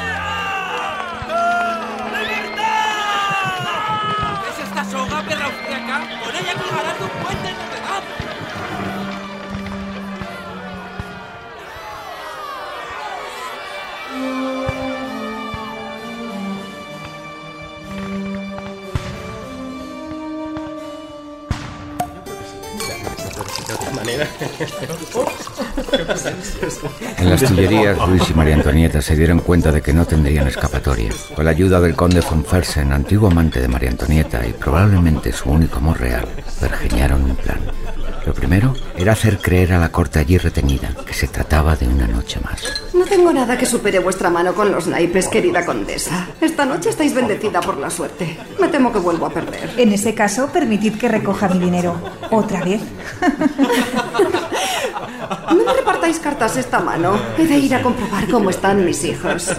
En 27.18 27.30
las 27.30 27.44
Tullerías, 27.44 27.98
Luis 28.08 28.30
y 28.30 28.34
María 28.34 28.56
Antonieta 28.56 29.02
se 29.02 29.16
dieron 29.16 29.40
cuenta 29.40 29.72
de 29.72 29.82
que 29.82 29.94
no 29.94 30.06
tendrían 30.06 30.48
escapatoria. 30.48 31.12
Con 31.36 31.46
la 31.46 31.52
ayuda 31.52 31.80
del 31.80 31.96
conde 31.96 32.22
von 32.22 32.46
Fersen, 32.46 32.92
antiguo 32.92 33.30
amante 33.30 33.62
de 33.62 33.68
María 33.68 33.90
Antonieta 33.90 34.46
y 34.46 34.54
probablemente 34.54 35.32
su 35.32 35.50
único 35.50 35.78
amor 35.78 36.00
real, 36.00 36.28
pergeñaron 36.60 37.24
un 37.24 37.36
plan. 37.36 37.60
Lo 38.26 38.34
primero 38.34 38.74
era 38.98 39.12
hacer 39.12 39.38
creer 39.38 39.74
a 39.74 39.80
la 39.80 39.92
corte 39.92 40.18
allí 40.18 40.38
retenida 40.40 40.90
que 41.06 41.14
se 41.14 41.28
trataba 41.28 41.76
de 41.76 41.88
una 41.88 42.08
noche 42.08 42.40
más. 42.40 42.82
No 42.94 43.06
tengo 43.06 43.32
nada 43.32 43.56
que 43.56 43.68
supere 43.68 44.00
vuestra 44.00 44.32
mano 44.32 44.56
con 44.56 44.72
los 44.72 44.88
naipes, 44.88 45.28
querida 45.28 45.64
condesa. 45.64 46.28
Esta 46.42 46.66
noche 46.66 46.90
estáis 46.90 47.14
bendecida 47.14 47.62
por 47.62 47.78
la 47.78 47.92
suerte. 47.92 48.38
Me 48.60 48.68
temo 48.70 48.92
que 48.92 48.98
vuelvo 48.98 49.28
a 49.28 49.30
perder. 49.30 49.70
En 49.78 49.92
ese 49.92 50.16
caso, 50.16 50.48
permitid 50.48 50.98
que 50.98 51.08
recoja 51.08 51.48
mi 51.50 51.60
dinero. 51.60 51.96
¿Otra 52.32 52.64
vez? 52.64 52.82
No 55.50 55.64
me 55.64 55.74
repartáis 55.74 56.20
cartas 56.20 56.58
esta 56.58 56.80
mano. 56.80 57.18
He 57.38 57.46
de 57.46 57.58
ir 57.58 57.76
a 57.76 57.82
comprobar 57.82 58.28
cómo 58.30 58.50
están 58.50 58.84
mis 58.86 59.04
hijos. 59.04 59.50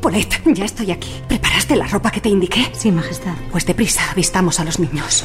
Paulette, 0.00 0.40
ya 0.46 0.64
estoy 0.64 0.90
aquí. 0.90 1.22
¿Preparaste 1.28 1.76
la 1.76 1.86
ropa 1.86 2.10
que 2.10 2.20
te 2.20 2.28
indiqué? 2.28 2.70
Sí, 2.72 2.90
Majestad. 2.90 3.34
Pues 3.52 3.66
deprisa, 3.66 4.02
vistamos 4.16 4.58
a 4.58 4.64
los 4.64 4.78
niños. 4.78 5.24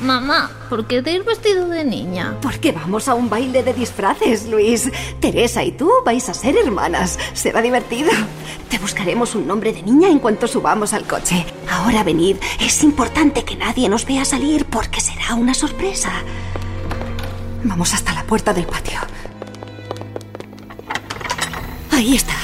Mamá, 0.00 0.50
¿por 0.68 0.88
qué 0.88 1.00
te 1.00 1.16
has 1.16 1.24
vestido 1.24 1.68
de 1.68 1.84
niña? 1.84 2.36
Porque 2.42 2.72
vamos 2.72 3.06
a 3.06 3.14
un 3.14 3.30
baile 3.30 3.62
de 3.62 3.72
disfraces, 3.72 4.48
Luis. 4.48 4.90
Teresa 5.20 5.62
y 5.62 5.70
tú 5.72 5.88
vais 6.04 6.28
a 6.28 6.34
ser 6.34 6.56
hermanas. 6.56 7.18
Será 7.34 7.62
divertido. 7.62 8.10
Te 8.68 8.78
buscaremos 8.78 9.34
un 9.34 9.46
nombre 9.46 9.72
de 9.72 9.82
niña 9.82 10.08
en 10.08 10.18
cuanto 10.18 10.46
subamos 10.46 10.92
al 10.92 11.06
coche. 11.06 11.44
Ahora 11.70 12.02
venid. 12.02 12.36
Es 12.60 12.82
importante 12.82 13.44
que 13.44 13.56
nadie 13.56 13.88
nos 13.88 14.06
vea 14.06 14.24
salir 14.24 14.64
porque 14.66 15.00
será 15.00 15.34
una 15.34 15.54
sorpresa. 15.54 16.10
Vamos 17.64 17.94
hasta 17.94 18.12
la 18.12 18.24
puerta 18.24 18.52
del 18.52 18.66
patio. 18.66 18.98
Ahí 21.90 22.16
está. 22.16 22.34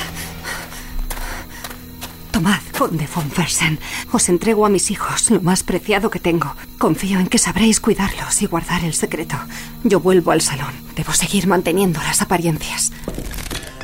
Tomad, 2.31 2.61
conde 2.79 3.09
von 3.13 3.29
Fersen. 3.31 3.79
Os 4.13 4.29
entrego 4.29 4.65
a 4.65 4.69
mis 4.69 4.91
hijos, 4.91 5.31
lo 5.31 5.41
más 5.41 5.65
preciado 5.65 6.11
que 6.11 6.21
tengo. 6.21 6.55
Confío 6.79 7.19
en 7.19 7.27
que 7.27 7.39
sabréis 7.39 7.81
cuidarlos 7.81 8.41
y 8.43 8.47
guardar 8.47 8.85
el 8.85 8.95
secreto. 8.95 9.37
Yo 9.83 9.99
vuelvo 9.99 10.31
al 10.31 10.41
salón. 10.41 10.73
Debo 10.95 11.13
seguir 11.13 11.49
manteniendo 11.49 12.01
las 12.01 12.23
apariencias. 12.23 12.93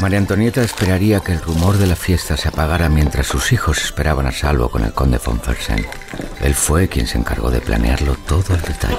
María 0.04 0.18
Antonieta 0.18 0.60
esperaría 0.60 1.20
que 1.20 1.32
el 1.32 1.40
rumor 1.40 1.78
de 1.78 1.86
la 1.86 1.96
fiesta 1.96 2.36
se 2.36 2.48
apagara 2.48 2.90
mientras 2.90 3.26
sus 3.26 3.52
hijos 3.52 3.82
esperaban 3.82 4.26
a 4.26 4.32
salvo 4.32 4.68
con 4.68 4.84
el 4.84 4.92
conde 4.92 5.16
von 5.16 5.40
Fersen. 5.40 5.86
Él 6.42 6.54
fue 6.54 6.88
quien 6.88 7.06
se 7.06 7.16
encargó 7.16 7.50
de 7.50 7.62
planearlo 7.62 8.14
todo 8.26 8.52
al 8.52 8.60
detalle. 8.60 8.98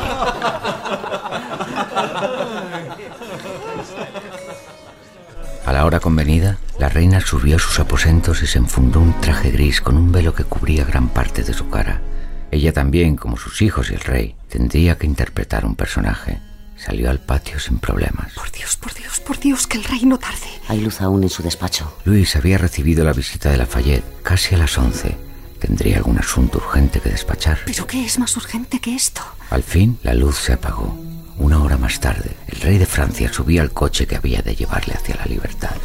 A 5.63 5.73
la 5.73 5.85
hora 5.85 5.99
convenida, 5.99 6.57
la 6.79 6.89
reina 6.89 7.21
subió 7.21 7.57
a 7.57 7.59
sus 7.59 7.79
aposentos 7.79 8.41
y 8.41 8.47
se 8.47 8.57
enfundó 8.57 8.99
un 8.99 9.21
traje 9.21 9.51
gris 9.51 9.81
con 9.81 9.97
un 9.97 10.11
velo 10.11 10.33
que 10.33 10.43
cubría 10.43 10.85
gran 10.85 11.09
parte 11.09 11.43
de 11.43 11.53
su 11.53 11.69
cara. 11.69 12.01
Ella 12.49 12.73
también, 12.73 13.15
como 13.15 13.37
sus 13.37 13.61
hijos 13.61 13.91
y 13.91 13.93
el 13.93 13.99
rey, 13.99 14.35
tendría 14.49 14.97
que 14.97 15.05
interpretar 15.05 15.67
un 15.67 15.75
personaje. 15.75 16.39
Salió 16.85 17.09
al 17.09 17.19
patio 17.19 17.59
sin 17.59 17.79
problemas. 17.79 18.33
Por 18.33 18.51
Dios, 18.51 18.77
por 18.77 18.93
Dios, 18.93 19.19
por 19.19 19.39
Dios, 19.39 19.65
que 19.65 19.77
el 19.77 19.83
rey 19.83 20.05
no 20.05 20.19
tarde. 20.19 20.47
Hay 20.67 20.81
luz 20.81 21.01
aún 21.01 21.23
en 21.23 21.29
su 21.29 21.41
despacho. 21.41 21.97
Luis 22.05 22.35
había 22.35 22.59
recibido 22.59 23.03
la 23.03 23.13
visita 23.13 23.49
de 23.49 23.57
Lafayette 23.57 24.03
casi 24.21 24.53
a 24.53 24.59
las 24.59 24.77
once. 24.77 25.17
Tendría 25.59 25.97
algún 25.97 26.19
asunto 26.19 26.59
urgente 26.59 26.99
que 26.99 27.09
despachar. 27.09 27.59
¿Pero 27.65 27.87
qué 27.87 28.05
es 28.05 28.19
más 28.19 28.37
urgente 28.37 28.79
que 28.79 28.93
esto? 28.93 29.21
Al 29.49 29.63
fin, 29.63 29.97
la 30.03 30.13
luz 30.13 30.37
se 30.37 30.53
apagó. 30.53 30.95
Una 31.37 31.59
hora 31.61 31.77
más 31.77 31.99
tarde, 31.99 32.35
el 32.47 32.61
rey 32.61 32.77
de 32.77 32.85
Francia 32.85 33.33
subía 33.33 33.63
al 33.63 33.71
coche 33.71 34.05
que 34.05 34.17
había 34.17 34.41
de 34.43 34.55
llevarle 34.55 34.93
hacia 34.93 35.15
la 35.15 35.25
libertad. 35.25 35.75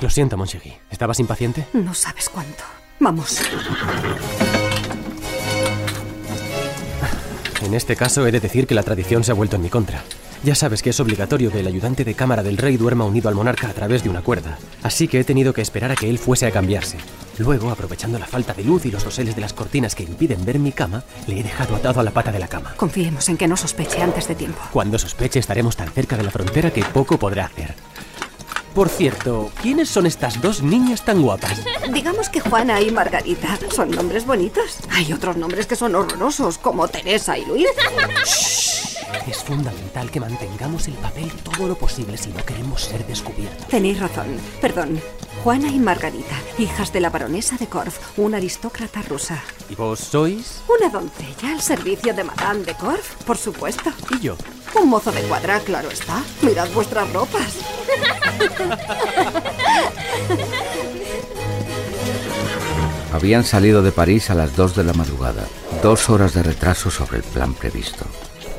Lo 0.00 0.08
siento, 0.08 0.36
Monchegui. 0.36 0.72
¿Estabas 0.88 1.18
impaciente? 1.18 1.66
No 1.72 1.94
sabes 1.94 2.28
cuánto. 2.28 2.62
Vamos. 3.00 3.40
En 7.70 7.76
este 7.76 7.94
caso 7.94 8.26
he 8.26 8.32
de 8.32 8.40
decir 8.40 8.66
que 8.66 8.74
la 8.74 8.82
tradición 8.82 9.22
se 9.22 9.30
ha 9.30 9.34
vuelto 9.36 9.54
en 9.54 9.62
mi 9.62 9.68
contra. 9.68 10.02
Ya 10.42 10.56
sabes 10.56 10.82
que 10.82 10.90
es 10.90 10.98
obligatorio 10.98 11.52
que 11.52 11.60
el 11.60 11.68
ayudante 11.68 12.04
de 12.04 12.14
cámara 12.14 12.42
del 12.42 12.56
rey 12.56 12.76
duerma 12.76 13.04
unido 13.04 13.28
al 13.28 13.36
monarca 13.36 13.68
a 13.68 13.72
través 13.72 14.02
de 14.02 14.08
una 14.08 14.22
cuerda, 14.22 14.58
así 14.82 15.06
que 15.06 15.20
he 15.20 15.24
tenido 15.24 15.52
que 15.52 15.62
esperar 15.62 15.92
a 15.92 15.94
que 15.94 16.10
él 16.10 16.18
fuese 16.18 16.46
a 16.46 16.50
cambiarse. 16.50 16.96
Luego, 17.38 17.70
aprovechando 17.70 18.18
la 18.18 18.26
falta 18.26 18.54
de 18.54 18.64
luz 18.64 18.86
y 18.86 18.90
los 18.90 19.04
doseles 19.04 19.36
de 19.36 19.42
las 19.42 19.52
cortinas 19.52 19.94
que 19.94 20.02
impiden 20.02 20.44
ver 20.44 20.58
mi 20.58 20.72
cama, 20.72 21.04
le 21.28 21.38
he 21.38 21.42
dejado 21.44 21.76
atado 21.76 22.00
a 22.00 22.02
la 22.02 22.10
pata 22.10 22.32
de 22.32 22.40
la 22.40 22.48
cama. 22.48 22.74
Confiemos 22.76 23.28
en 23.28 23.36
que 23.36 23.46
no 23.46 23.56
sospeche 23.56 24.02
antes 24.02 24.26
de 24.26 24.34
tiempo. 24.34 24.58
Cuando 24.72 24.98
sospeche 24.98 25.38
estaremos 25.38 25.76
tan 25.76 25.92
cerca 25.92 26.16
de 26.16 26.24
la 26.24 26.32
frontera 26.32 26.72
que 26.72 26.82
poco 26.82 27.20
podrá 27.20 27.44
hacer. 27.44 27.76
Por 28.74 28.88
cierto, 28.88 29.50
¿quiénes 29.60 29.88
son 29.88 30.06
estas 30.06 30.40
dos 30.40 30.62
niñas 30.62 31.04
tan 31.04 31.22
guapas? 31.22 31.60
Digamos 31.92 32.28
que 32.28 32.40
Juana 32.40 32.80
y 32.80 32.90
Margarita 32.90 33.58
son 33.74 33.90
nombres 33.90 34.24
bonitos. 34.24 34.78
Hay 34.90 35.12
otros 35.12 35.36
nombres 35.36 35.66
que 35.66 35.74
son 35.74 35.94
horrorosos, 35.96 36.58
como 36.58 36.86
Teresa 36.86 37.36
y 37.36 37.44
Luis. 37.46 37.66
Es 39.26 39.38
fundamental 39.38 40.10
que 40.10 40.20
mantengamos 40.20 40.86
el 40.86 40.94
papel 40.94 41.30
todo 41.42 41.66
lo 41.66 41.74
posible 41.74 42.16
si 42.16 42.30
no 42.30 42.44
queremos 42.44 42.82
ser 42.82 43.04
descubiertos. 43.06 43.66
Tenéis 43.66 43.98
razón. 43.98 44.38
Perdón. 44.60 45.00
Juana 45.42 45.68
y 45.68 45.78
Margarita, 45.78 46.36
hijas 46.58 46.92
de 46.92 47.00
la 47.00 47.10
baronesa 47.10 47.56
de 47.56 47.66
Korff, 47.66 48.18
una 48.18 48.36
aristócrata 48.36 49.02
rusa. 49.02 49.42
¿Y 49.68 49.74
vos 49.74 49.98
sois? 49.98 50.62
Una 50.68 50.90
doncella 50.90 51.52
al 51.54 51.62
servicio 51.62 52.14
de 52.14 52.24
Madame 52.24 52.62
de 52.64 52.74
Korff, 52.74 53.14
por 53.24 53.36
supuesto. 53.38 53.90
¿Y 54.10 54.20
yo? 54.20 54.36
Un 54.80 54.88
mozo 54.88 55.10
de 55.10 55.22
cuadra, 55.22 55.58
claro 55.60 55.90
está. 55.90 56.22
Mirad 56.42 56.68
vuestras 56.72 57.10
ropas. 57.12 57.56
Habían 63.12 63.44
salido 63.44 63.82
de 63.82 63.92
París 63.92 64.30
a 64.30 64.34
las 64.34 64.56
2 64.56 64.76
de 64.76 64.84
la 64.84 64.92
madrugada, 64.92 65.44
dos 65.82 66.08
horas 66.10 66.32
de 66.32 66.42
retraso 66.42 66.90
sobre 66.90 67.18
el 67.18 67.24
plan 67.24 67.54
previsto. 67.54 68.04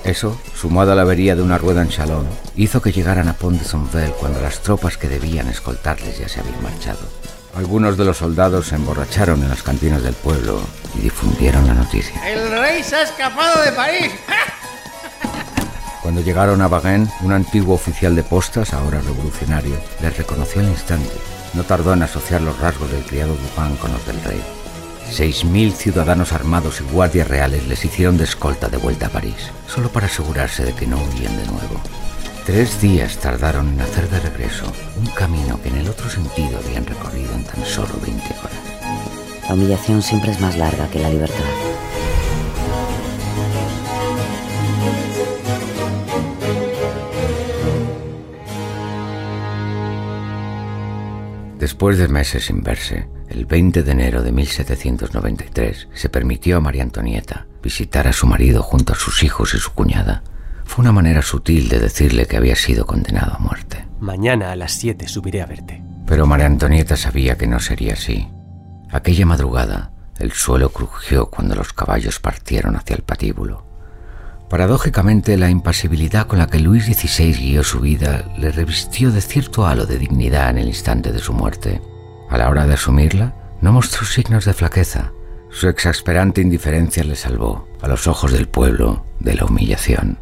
Eso, 0.04 0.40
sumado 0.56 0.92
a 0.92 0.96
la 0.96 1.04
avería 1.04 1.36
de 1.36 1.42
una 1.42 1.58
rueda 1.58 1.82
en 1.82 1.90
Chalon, 1.90 2.28
hizo 2.56 2.82
que 2.82 2.92
llegaran 2.92 3.28
a 3.28 3.34
Pont 3.34 3.60
de 3.60 3.66
Sonvel 3.66 4.12
cuando 4.12 4.42
las 4.42 4.62
tropas 4.62 4.98
que 4.98 5.08
debían 5.08 5.48
escoltarles 5.48 6.18
ya 6.18 6.28
se 6.28 6.42
habían 6.42 6.62
marchado. 6.62 7.00
Algunos 7.56 7.98
de 7.98 8.06
los 8.06 8.18
soldados 8.18 8.68
se 8.68 8.76
emborracharon 8.76 9.42
en 9.44 9.50
las 9.50 9.64
cantinas 9.64 10.04
del 10.04 10.14
pueblo 10.14 10.62
y 10.98 11.02
difundieron 11.02 11.68
la 11.68 11.74
noticia. 11.74 12.28
¡El 12.28 12.52
rey 12.52 12.84
se 12.84 12.96
ha 12.96 13.04
escapado 13.04 13.62
de 13.64 13.72
París! 13.72 14.12
Cuando 16.02 16.22
llegaron 16.22 16.62
a 16.62 16.68
Baguen, 16.68 17.08
un 17.22 17.32
antiguo 17.32 17.76
oficial 17.76 18.16
de 18.16 18.24
postas, 18.24 18.74
ahora 18.74 19.02
revolucionario, 19.02 19.76
les 20.02 20.18
reconoció 20.18 20.62
al 20.62 20.70
instante. 20.70 21.12
No 21.54 21.64
tardó 21.64 21.94
en 21.94 22.02
asociar 22.02 22.42
los 22.42 22.60
rasgos 22.60 22.92
del 22.92 23.04
criado 23.04 23.36
Dupin 23.36 23.76
con 23.78 23.92
los 23.92 24.06
del 24.08 24.22
rey. 24.24 24.42
Seis 25.12 25.44
mil 25.46 25.74
ciudadanos 25.74 26.32
armados 26.32 26.82
y 26.82 26.92
guardias 26.92 27.28
reales 27.28 27.68
les 27.68 27.86
hicieron 27.86 28.18
de 28.18 28.24
escolta 28.24 28.68
de 28.68 28.78
vuelta 28.78 29.08
a 29.08 29.10
París, 29.10 29.52
solo 29.68 29.90
para 29.90 30.08
asegurarse 30.08 30.64
de 30.64 30.74
que 30.74 30.88
no 30.88 30.98
huían 30.98 31.38
de 31.38 31.46
nuevo. 31.46 31.80
Tres 32.46 32.82
días 32.82 33.18
tardaron 33.18 33.70
en 33.70 33.82
hacer 33.82 34.10
de 34.10 34.20
regreso 34.22 34.66
un 34.98 35.06
camino 35.08 35.62
que 35.62 35.70
en 35.70 35.78
el 35.78 35.90
otro 35.90 36.10
sentido 36.10 36.58
habían 36.58 36.86
recorrido 36.86 37.32
en 37.36 37.44
tan 37.44 37.64
solo 37.66 37.94
20 38.02 38.24
horas. 38.40 39.48
La 39.48 39.54
humillación 39.54 40.02
siempre 40.02 40.32
es 40.32 40.40
más 40.40 40.58
larga 40.58 40.90
que 40.90 41.00
la 41.00 41.10
libertad. 41.10 41.71
Después 51.62 52.00
de 52.00 52.08
meses 52.08 52.46
sin 52.46 52.64
verse, 52.64 53.08
el 53.30 53.46
20 53.46 53.84
de 53.84 53.92
enero 53.92 54.24
de 54.24 54.32
1793 54.32 55.90
se 55.94 56.10
permitió 56.10 56.58
a 56.58 56.60
María 56.60 56.82
Antonieta 56.82 57.46
visitar 57.62 58.08
a 58.08 58.14
su 58.14 58.26
marido 58.26 58.64
junto 58.64 58.94
a 58.94 58.96
sus 58.96 59.22
hijos 59.22 59.54
y 59.54 59.60
su 59.60 59.72
cuñada. 59.74 60.24
Fue 60.66 60.82
una 60.82 60.92
manera 60.92 61.22
sutil 61.22 61.70
de 61.70 61.78
decirle 61.78 62.26
que 62.26 62.36
había 62.36 62.56
sido 62.56 62.88
condenado 62.88 63.36
a 63.36 63.38
muerte. 63.38 63.86
Mañana 64.00 64.52
a 64.52 64.56
las 64.56 64.72
7 64.72 65.08
subiré 65.08 65.44
a 65.44 65.46
verte. 65.46 65.84
Pero 66.08 66.26
María 66.26 66.48
Antonieta 66.48 66.98
sabía 66.98 67.38
que 67.38 67.46
no 67.46 67.60
sería 67.60 67.94
así. 67.94 68.28
Aquella 68.90 69.28
madrugada, 69.28 69.92
el 70.18 70.32
suelo 70.32 70.70
crujió 70.70 71.28
cuando 71.28 71.54
los 71.54 71.74
caballos 71.74 72.20
partieron 72.20 72.76
hacia 72.76 72.96
el 72.96 73.04
patíbulo. 73.04 73.71
Paradójicamente, 74.52 75.38
la 75.38 75.50
impasibilidad 75.50 76.28
con 76.28 76.38
la 76.38 76.48
que 76.48 76.60
Luis 76.60 76.84
XVI 76.84 77.32
guió 77.32 77.64
su 77.64 77.80
vida 77.80 78.26
le 78.38 78.52
revistió 78.52 79.10
de 79.10 79.22
cierto 79.22 79.66
halo 79.66 79.86
de 79.86 79.98
dignidad 79.98 80.50
en 80.50 80.58
el 80.58 80.68
instante 80.68 81.14
de 81.14 81.20
su 81.20 81.32
muerte. 81.32 81.82
A 82.30 82.38
la 82.38 82.50
hora 82.50 82.68
de 82.68 82.74
asumirla, 82.74 83.34
no 83.62 83.72
mostró 83.72 84.06
signos 84.06 84.44
de 84.44 84.54
flaqueza. 84.54 85.14
Su 85.52 85.70
exasperante 85.70 86.42
indiferencia 86.42 87.02
le 87.06 87.16
salvó, 87.16 87.70
a 87.82 87.88
los 87.88 88.08
ojos 88.08 88.34
del 88.34 88.50
pueblo, 88.50 89.06
de 89.22 89.36
la 89.36 89.46
humillación. 89.46 90.20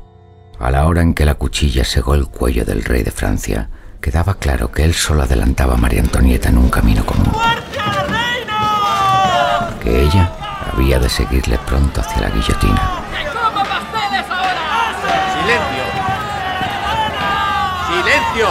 A 0.60 0.70
la 0.70 0.86
hora 0.86 1.02
en 1.02 1.16
que 1.16 1.26
la 1.26 1.34
cuchilla 1.34 1.84
segó 1.84 2.14
el 2.14 2.28
cuello 2.28 2.66
del 2.66 2.84
rey 2.84 3.02
de 3.02 3.10
Francia, 3.10 3.72
quedaba 4.00 4.36
claro 4.36 4.72
que 4.72 4.84
él 4.84 4.94
solo 4.94 5.24
adelantaba 5.24 5.74
a 5.74 5.78
María 5.78 6.02
Antonieta 6.02 6.50
en 6.50 6.60
un 6.60 6.70
camino 6.70 7.04
común. 7.04 7.34
Que 9.82 10.04
ella 10.04 10.32
había 10.72 11.00
de 11.00 11.10
seguirle 11.10 11.58
pronto 11.66 12.02
hacia 12.02 12.22
la 12.22 12.30
guillotina. 12.30 13.09
¡Silencio! 18.34 18.48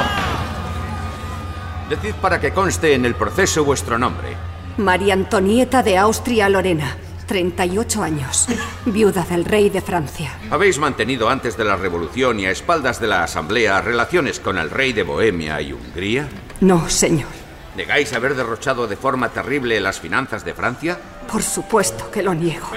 Decid 1.88 2.14
para 2.21 2.41
que 2.41 2.53
conste 2.53 2.95
en 2.95 3.05
el 3.05 3.14
proceso 3.14 3.64
vuestro 3.64 3.99
nombre. 3.99 4.37
María 4.77 5.14
Antonieta 5.14 5.83
de 5.83 5.97
Austria-Lorena, 5.99 6.97
38 7.27 8.03
años, 8.03 8.47
viuda 8.87 9.25
del 9.25 9.45
rey 9.45 9.71
de 9.71 9.81
Francia. 9.81 10.33
Habéis 10.51 10.79
mantenido 10.79 11.29
antes 11.29 11.57
de 11.57 11.64
la 11.64 11.77
revolución 11.77 12.41
y 12.41 12.47
a 12.47 12.51
espaldas 12.51 13.01
de 13.01 13.07
la 13.07 13.25
Asamblea 13.25 13.81
relaciones 13.81 14.41
con 14.41 14.59
el 14.59 14.71
rey 14.71 14.93
de 14.93 15.03
Bohemia 15.03 15.61
y 15.61 15.73
Hungría. 15.73 16.29
No, 16.61 16.88
señor. 16.88 17.29
¿Negáis 17.77 18.12
haber 18.12 18.35
derrochado 18.35 18.87
de 18.88 18.97
forma 18.97 19.29
terrible 19.29 19.81
las 19.81 20.01
finanzas 20.01 20.45
de 20.45 20.55
Francia? 20.55 20.99
Por 21.31 21.43
supuesto 21.43 22.11
que 22.11 22.23
lo 22.23 22.35
niego. 22.35 22.69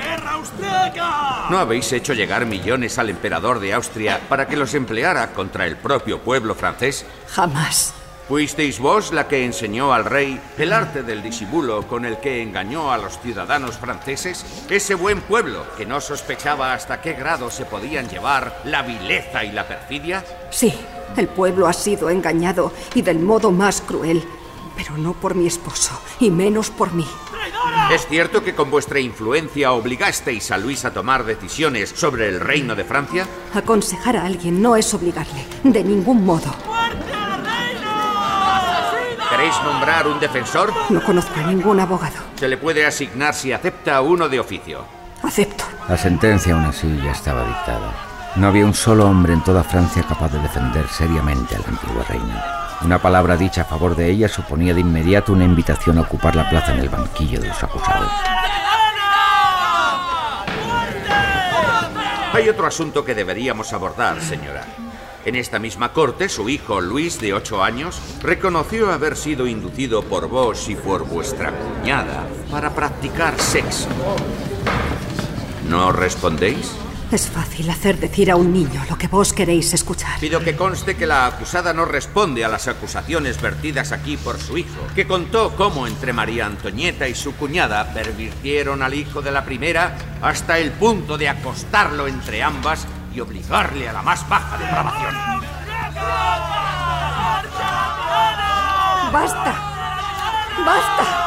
¿No 1.49 1.57
habéis 1.57 1.91
hecho 1.93 2.13
llegar 2.13 2.45
millones 2.45 2.99
al 2.99 3.09
emperador 3.09 3.59
de 3.59 3.73
Austria 3.73 4.19
para 4.27 4.47
que 4.47 4.57
los 4.57 4.73
empleara 4.73 5.33
contra 5.33 5.65
el 5.65 5.77
propio 5.77 6.19
pueblo 6.19 6.53
francés? 6.53 7.05
Jamás. 7.27 7.93
¿Fuisteis 8.27 8.79
vos 8.79 9.11
la 9.11 9.27
que 9.27 9.43
enseñó 9.43 9.93
al 9.93 10.05
rey 10.05 10.39
el 10.57 10.71
arte 10.71 11.03
del 11.03 11.21
disimulo 11.21 11.85
con 11.87 12.05
el 12.05 12.17
que 12.19 12.41
engañó 12.41 12.91
a 12.91 12.97
los 12.97 13.19
ciudadanos 13.19 13.77
franceses? 13.77 14.45
Ese 14.69 14.95
buen 14.95 15.21
pueblo 15.21 15.65
que 15.77 15.85
no 15.85 15.99
sospechaba 15.99 16.73
hasta 16.73 17.01
qué 17.01 17.13
grado 17.13 17.51
se 17.51 17.65
podían 17.65 18.07
llevar 18.07 18.61
la 18.63 18.83
vileza 18.83 19.43
y 19.43 19.51
la 19.51 19.67
perfidia? 19.67 20.23
Sí, 20.49 20.73
el 21.17 21.27
pueblo 21.27 21.67
ha 21.67 21.73
sido 21.73 22.09
engañado 22.09 22.71
y 22.95 23.01
del 23.01 23.19
modo 23.19 23.51
más 23.51 23.81
cruel, 23.81 24.23
pero 24.77 24.97
no 24.97 25.13
por 25.13 25.35
mi 25.35 25.47
esposo 25.47 25.99
y 26.19 26.29
menos 26.29 26.69
por 26.69 26.93
mí. 26.93 27.07
¿Es 27.91 28.07
cierto 28.07 28.43
que 28.43 28.55
con 28.55 28.71
vuestra 28.71 28.99
influencia 28.99 29.73
obligasteis 29.73 30.51
a 30.51 30.57
Luis 30.57 30.85
a 30.85 30.93
tomar 30.93 31.25
decisiones 31.25 31.89
sobre 31.89 32.29
el 32.29 32.39
reino 32.39 32.75
de 32.75 32.85
Francia? 32.85 33.27
Aconsejar 33.53 34.15
a 34.17 34.25
alguien 34.25 34.61
no 34.61 34.75
es 34.75 34.93
obligarle, 34.93 35.45
de 35.63 35.83
ningún 35.83 36.23
modo. 36.25 36.55
¿Queréis 39.29 39.55
nombrar 39.63 40.07
un 40.07 40.19
defensor? 40.19 40.73
No 40.89 41.03
conozco 41.03 41.39
a 41.39 41.43
ningún 41.43 41.79
abogado. 41.79 42.15
Se 42.35 42.47
le 42.47 42.57
puede 42.57 42.85
asignar 42.85 43.33
si 43.33 43.51
acepta 43.51 44.01
uno 44.01 44.29
de 44.29 44.39
oficio. 44.39 44.85
Acepto. 45.23 45.65
La 45.87 45.97
sentencia 45.97 46.53
aún 46.53 46.65
así 46.65 46.87
ya 47.03 47.11
estaba 47.11 47.45
dictada. 47.45 48.10
No 48.35 48.47
había 48.47 48.65
un 48.65 48.73
solo 48.73 49.05
hombre 49.07 49.33
en 49.33 49.43
toda 49.43 49.63
Francia 49.63 50.03
capaz 50.07 50.31
de 50.31 50.39
defender 50.39 50.87
seriamente 50.87 51.55
al 51.55 51.65
antiguo 51.65 52.01
reino. 52.07 52.33
Una 52.81 52.97
palabra 52.97 53.35
dicha 53.35 53.61
a 53.61 53.65
favor 53.65 53.95
de 53.95 54.09
ella 54.09 54.29
suponía 54.29 54.73
de 54.73 54.79
inmediato 54.79 55.33
una 55.33 55.43
invitación 55.43 55.97
a 55.97 56.01
ocupar 56.01 56.35
la 56.35 56.49
plaza 56.49 56.73
en 56.73 56.79
el 56.79 56.89
banquillo 56.89 57.41
de 57.41 57.49
los 57.49 57.61
acusados. 57.61 58.09
Hay 62.33 62.47
otro 62.47 62.65
asunto 62.65 63.03
que 63.03 63.13
deberíamos 63.13 63.73
abordar, 63.73 64.21
señora. 64.21 64.63
En 65.25 65.35
esta 65.35 65.59
misma 65.59 65.91
corte, 65.91 66.29
su 66.29 66.47
hijo 66.47 66.79
Luis, 66.79 67.19
de 67.19 67.33
ocho 67.33 67.61
años, 67.61 68.01
reconoció 68.23 68.91
haber 68.91 69.17
sido 69.17 69.45
inducido 69.45 70.01
por 70.03 70.29
vos 70.29 70.69
y 70.69 70.75
por 70.75 71.05
vuestra 71.05 71.51
cuñada 71.51 72.25
para 72.49 72.71
practicar 72.71 73.37
sexo. 73.39 73.89
¿No 75.67 75.91
respondéis? 75.91 76.71
Es 77.11 77.29
fácil 77.29 77.69
hacer 77.69 77.99
decir 77.99 78.31
a 78.31 78.37
un 78.37 78.53
niño 78.53 78.85
lo 78.89 78.97
que 78.97 79.09
vos 79.09 79.33
queréis 79.33 79.73
escuchar. 79.73 80.17
Pido 80.21 80.39
que 80.39 80.55
conste 80.55 80.95
que 80.95 81.05
la 81.05 81.25
acusada 81.25 81.73
no 81.73 81.83
responde 81.83 82.45
a 82.45 82.47
las 82.47 82.69
acusaciones 82.69 83.41
vertidas 83.41 83.91
aquí 83.91 84.15
por 84.15 84.39
su 84.39 84.57
hijo, 84.57 84.87
que 84.95 85.05
contó 85.05 85.53
cómo 85.57 85.87
entre 85.87 86.13
María 86.13 86.45
Antonieta 86.45 87.09
y 87.09 87.15
su 87.15 87.35
cuñada 87.35 87.93
pervirtieron 87.93 88.81
al 88.81 88.93
hijo 88.93 89.21
de 89.21 89.31
la 89.31 89.43
primera 89.43 89.97
hasta 90.21 90.57
el 90.57 90.71
punto 90.71 91.17
de 91.17 91.27
acostarlo 91.27 92.07
entre 92.07 92.43
ambas 92.43 92.87
y 93.13 93.19
obligarle 93.19 93.89
a 93.89 93.93
la 93.93 94.03
más 94.03 94.27
baja 94.29 94.57
depravación. 94.57 95.15
¡Basta! 99.11 99.55
¡Basta! 100.65 101.20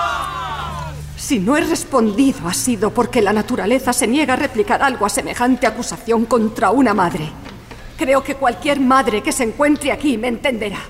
Si 1.25 1.39
no 1.39 1.57
he 1.57 1.63
respondido 1.63 2.47
ha 2.47 2.53
sido 2.53 2.91
porque 2.91 3.23
la 3.23 3.33
naturaleza 3.33 3.95
se 3.95 4.07
niega 4.07 4.35
a 4.35 4.37
replicar 4.37 4.83
algo 4.83 5.07
a 5.07 5.09
semejante 5.09 5.67
acusación 5.67 6.27
contra 6.27 6.71
una 6.71 6.93
madre. 6.93 7.31
Creo 7.97 8.23
que 8.23 8.35
cualquier 8.35 8.79
madre 8.79 9.23
que 9.23 9.33
se 9.33 9.45
encuentre 9.45 9.91
aquí 9.91 10.19
me 10.19 10.29
entenderá. 10.29 10.81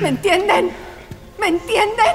¿Me 0.00 0.10
entienden? 0.10 0.70
¿Me 1.40 1.48
entienden? 1.48 2.14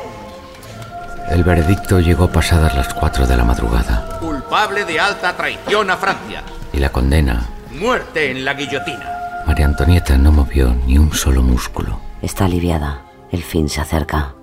El 1.30 1.44
veredicto 1.44 2.00
llegó 2.00 2.32
pasadas 2.32 2.74
las 2.78 2.94
cuatro 2.94 3.28
de 3.28 3.36
la 3.36 3.44
madrugada. 3.44 4.20
Culpable 4.22 4.86
de 4.86 4.98
alta 4.98 5.36
traición 5.36 5.92
a 5.92 5.98
Francia. 5.98 6.44
Y 6.72 6.78
la 6.78 6.94
condena. 6.94 7.46
Muerte 7.78 8.32
en 8.32 8.46
la 8.46 8.54
guillotina. 8.54 9.44
María 9.46 9.66
Antonieta 9.66 10.18
no 10.18 10.32
movió 10.32 10.74
ni 10.86 10.98
un 10.98 11.12
solo 11.12 11.42
músculo. 11.42 12.00
Está 12.22 12.46
aliviada. 12.46 13.02
El 13.34 13.44
fin 13.44 13.68
se 13.68 13.82
acerca. 13.82 14.37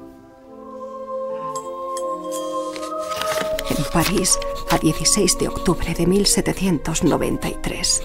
París, 3.94 4.40
a 4.72 4.78
16 4.78 5.38
de 5.38 5.46
octubre 5.46 5.94
de 5.94 6.04
1793. 6.04 8.02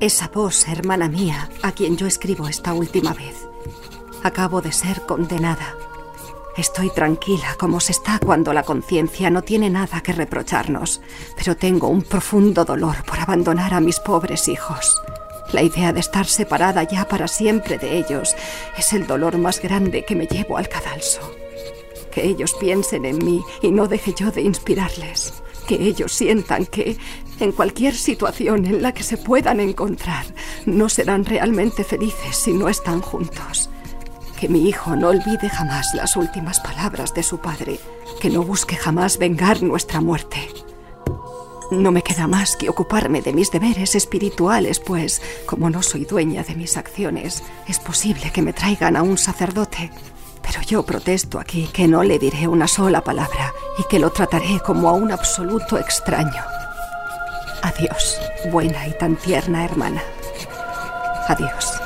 Es 0.00 0.22
a 0.22 0.28
vos, 0.28 0.66
hermana 0.66 1.10
mía, 1.10 1.50
a 1.60 1.72
quien 1.72 1.98
yo 1.98 2.06
escribo 2.06 2.48
esta 2.48 2.72
última 2.72 3.12
vez. 3.12 3.46
Acabo 4.22 4.62
de 4.62 4.72
ser 4.72 5.02
condenada. 5.02 5.76
Estoy 6.56 6.88
tranquila 6.88 7.54
como 7.58 7.80
se 7.80 7.92
está 7.92 8.18
cuando 8.18 8.54
la 8.54 8.62
conciencia 8.62 9.28
no 9.28 9.42
tiene 9.42 9.68
nada 9.68 10.00
que 10.00 10.14
reprocharnos, 10.14 11.02
pero 11.36 11.54
tengo 11.54 11.88
un 11.88 12.00
profundo 12.00 12.64
dolor 12.64 13.04
por 13.04 13.20
abandonar 13.20 13.74
a 13.74 13.80
mis 13.80 14.00
pobres 14.00 14.48
hijos. 14.48 15.02
La 15.52 15.62
idea 15.62 15.92
de 15.92 16.00
estar 16.00 16.24
separada 16.24 16.84
ya 16.84 17.06
para 17.06 17.28
siempre 17.28 17.76
de 17.76 17.98
ellos 17.98 18.34
es 18.78 18.94
el 18.94 19.06
dolor 19.06 19.36
más 19.36 19.60
grande 19.60 20.02
que 20.06 20.16
me 20.16 20.26
llevo 20.26 20.56
al 20.56 20.70
cadalso. 20.70 21.39
Que 22.20 22.28
ellos 22.28 22.54
piensen 22.60 23.06
en 23.06 23.24
mí 23.24 23.42
y 23.62 23.70
no 23.70 23.88
deje 23.88 24.12
yo 24.14 24.30
de 24.30 24.42
inspirarles. 24.42 25.42
Que 25.66 25.76
ellos 25.76 26.12
sientan 26.12 26.66
que, 26.66 26.98
en 27.38 27.52
cualquier 27.52 27.94
situación 27.94 28.66
en 28.66 28.82
la 28.82 28.92
que 28.92 29.02
se 29.02 29.16
puedan 29.16 29.58
encontrar, 29.58 30.26
no 30.66 30.90
serán 30.90 31.24
realmente 31.24 31.82
felices 31.82 32.36
si 32.36 32.52
no 32.52 32.68
están 32.68 33.00
juntos. 33.00 33.70
Que 34.38 34.50
mi 34.50 34.68
hijo 34.68 34.96
no 34.96 35.08
olvide 35.08 35.48
jamás 35.48 35.94
las 35.94 36.14
últimas 36.14 36.60
palabras 36.60 37.14
de 37.14 37.22
su 37.22 37.38
padre. 37.38 37.80
Que 38.20 38.28
no 38.28 38.42
busque 38.42 38.76
jamás 38.76 39.16
vengar 39.16 39.62
nuestra 39.62 40.02
muerte. 40.02 40.46
No 41.70 41.90
me 41.90 42.02
queda 42.02 42.26
más 42.26 42.54
que 42.54 42.68
ocuparme 42.68 43.22
de 43.22 43.32
mis 43.32 43.50
deberes 43.50 43.94
espirituales, 43.94 44.78
pues, 44.78 45.22
como 45.46 45.70
no 45.70 45.82
soy 45.82 46.04
dueña 46.04 46.42
de 46.42 46.54
mis 46.54 46.76
acciones, 46.76 47.42
es 47.66 47.78
posible 47.78 48.30
que 48.30 48.42
me 48.42 48.52
traigan 48.52 48.94
a 48.96 49.02
un 49.02 49.16
sacerdote. 49.16 49.90
Pero 50.50 50.62
yo 50.62 50.82
protesto 50.82 51.38
aquí 51.38 51.68
que 51.72 51.86
no 51.86 52.02
le 52.02 52.18
diré 52.18 52.48
una 52.48 52.66
sola 52.66 53.04
palabra 53.04 53.54
y 53.78 53.84
que 53.84 54.00
lo 54.00 54.10
trataré 54.10 54.58
como 54.58 54.88
a 54.88 54.92
un 54.94 55.12
absoluto 55.12 55.78
extraño. 55.78 56.42
Adiós, 57.62 58.18
buena 58.50 58.88
y 58.88 58.98
tan 58.98 59.14
tierna 59.14 59.64
hermana. 59.64 60.02
Adiós. 61.28 61.80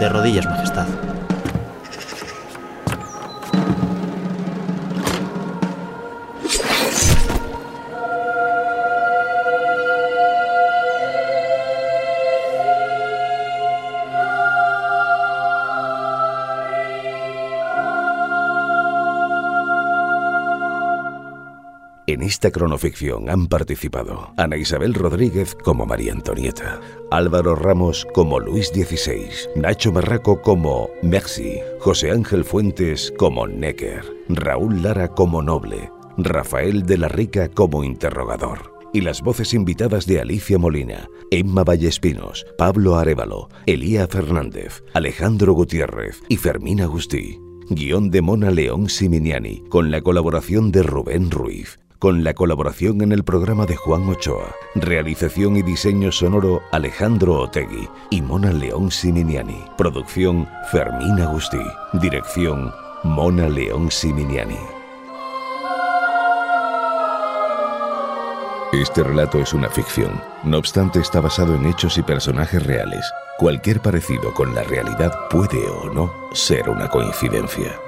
De 0.00 0.08
rodillas, 0.08 0.46
Majestad. 0.46 1.07
Esta 22.28 22.50
cronoficción 22.50 23.30
han 23.30 23.46
participado 23.46 24.34
Ana 24.36 24.58
Isabel 24.58 24.92
Rodríguez 24.92 25.54
como 25.54 25.86
María 25.86 26.12
Antonieta, 26.12 26.78
Álvaro 27.10 27.54
Ramos 27.54 28.06
como 28.12 28.38
Luis 28.38 28.68
XVI, 28.68 29.30
Nacho 29.56 29.92
Marraco 29.92 30.42
como 30.42 30.90
Merci, 31.02 31.58
José 31.80 32.10
Ángel 32.10 32.44
Fuentes 32.44 33.14
como 33.16 33.46
Necker, 33.46 34.04
Raúl 34.28 34.82
Lara 34.82 35.08
como 35.08 35.40
Noble, 35.40 35.90
Rafael 36.18 36.82
de 36.82 36.98
la 36.98 37.08
Rica 37.08 37.48
como 37.48 37.82
Interrogador. 37.82 38.76
Y 38.92 39.00
las 39.00 39.22
voces 39.22 39.54
invitadas 39.54 40.04
de 40.04 40.20
Alicia 40.20 40.58
Molina, 40.58 41.08
Emma 41.30 41.64
Vallespinos, 41.64 42.46
Pablo 42.58 42.96
Arevalo, 42.96 43.48
Elía 43.64 44.06
Fernández, 44.06 44.82
Alejandro 44.92 45.54
Gutiérrez 45.54 46.20
y 46.28 46.36
Fermín 46.36 46.82
Agustí. 46.82 47.38
Guión 47.70 48.10
de 48.10 48.20
Mona 48.22 48.50
León 48.50 48.88
Siminiani, 48.88 49.62
con 49.70 49.90
la 49.90 50.00
colaboración 50.00 50.72
de 50.72 50.82
Rubén 50.82 51.30
Ruiz 51.30 51.78
con 51.98 52.22
la 52.22 52.34
colaboración 52.34 53.02
en 53.02 53.12
el 53.12 53.24
programa 53.24 53.66
de 53.66 53.76
Juan 53.76 54.08
Ochoa, 54.08 54.54
realización 54.74 55.56
y 55.56 55.62
diseño 55.62 56.12
sonoro 56.12 56.62
Alejandro 56.70 57.40
Otegui 57.40 57.88
y 58.10 58.22
Mona 58.22 58.52
León 58.52 58.90
Siminiani, 58.90 59.64
producción 59.76 60.48
Fermín 60.70 61.20
Agustí, 61.20 61.58
dirección 61.94 62.72
Mona 63.02 63.48
León 63.48 63.90
Siminiani. 63.90 64.58
Este 68.72 69.02
relato 69.02 69.38
es 69.38 69.54
una 69.54 69.68
ficción, 69.68 70.20
no 70.44 70.58
obstante 70.58 71.00
está 71.00 71.20
basado 71.20 71.54
en 71.54 71.66
hechos 71.66 71.96
y 71.98 72.02
personajes 72.02 72.62
reales. 72.64 73.04
Cualquier 73.38 73.80
parecido 73.80 74.34
con 74.34 74.54
la 74.54 74.62
realidad 74.62 75.12
puede 75.30 75.66
o 75.68 75.90
no 75.92 76.12
ser 76.32 76.68
una 76.68 76.88
coincidencia. 76.88 77.87